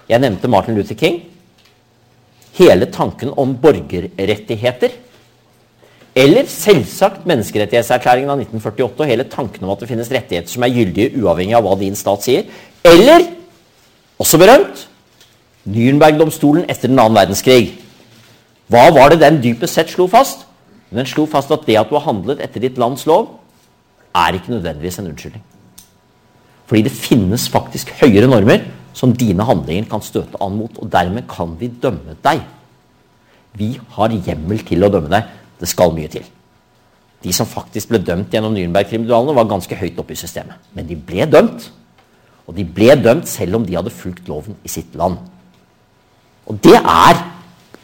[0.09, 1.22] Jeg nevnte Martin Luther King.
[2.58, 4.93] Hele tanken om borgerrettigheter.
[6.12, 10.74] Eller selvsagt menneskerettighetserklæringen av 1948 og hele tanken om at det finnes rettigheter som er
[10.76, 12.49] gyldige uavhengig av hva din stat sier.
[12.84, 13.30] Eller,
[14.20, 14.88] også berømt,
[15.72, 17.78] Nürnberg-domstolen etter den annen verdenskrig.
[18.72, 20.47] Hva var det den dypest sett slo fast?
[20.91, 23.38] Den slo fast at det at du har handlet etter ditt lands lov,
[24.12, 25.43] er ikke nødvendigvis en unnskyldning.
[26.68, 28.66] Fordi det finnes faktisk høyere normer
[28.98, 30.78] som dine handlinger kan støte an mot.
[30.82, 32.44] Og dermed kan vi dømme deg.
[33.58, 35.28] Vi har hjemmel til å dømme deg.
[35.60, 36.26] Det skal mye til.
[37.22, 40.58] De som faktisk ble dømt gjennom Nürnberg-tribunalene, var ganske høyt oppe i systemet.
[40.74, 41.68] Men de ble dømt.
[42.50, 45.20] Og de ble dømt selv om de hadde fulgt loven i sitt land.
[46.50, 47.20] Og det er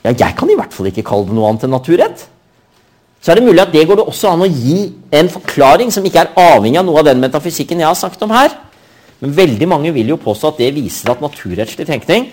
[0.03, 2.25] ja, Jeg kan i hvert fall ikke kalle det noe annet enn naturrett.
[3.21, 6.05] Så er det mulig at det går det også an å gi en forklaring som
[6.05, 8.53] ikke er avhengig av noe av den metafysikken jeg har snakket om her.
[9.21, 12.27] Men veldig mange vil jo påstå at det viser at naturrettslig tenkning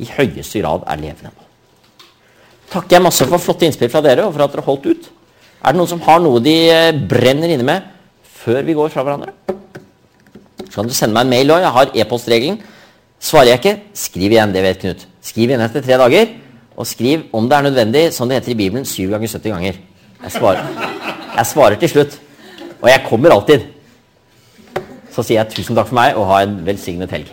[0.00, 1.32] i høyeste grad er levende.
[2.72, 5.10] Takker jeg masse for flotte innspill fra dere og for at dere holdt ut.
[5.62, 7.90] Er det noen som har noe de eh, brenner inne med
[8.42, 9.34] før vi går fra hverandre?
[10.72, 11.60] Så kan du sende meg en mail òg.
[11.60, 12.62] Jeg har e-postregelen.
[13.22, 14.54] Svarer jeg ikke, skriv igjen.
[14.54, 15.04] Det vet Knut.
[15.22, 16.32] Skriv igjen etter tre dager.
[16.80, 19.78] Og skriv om det er nødvendig, som det heter i Bibelen, 7 ganger 70 ganger.
[20.22, 20.64] Jeg svarer,
[21.36, 22.16] jeg svarer til slutt.
[22.80, 23.68] Og jeg kommer alltid.
[25.12, 27.28] Så sier jeg tusen takk for meg, og ha en velsignet helg.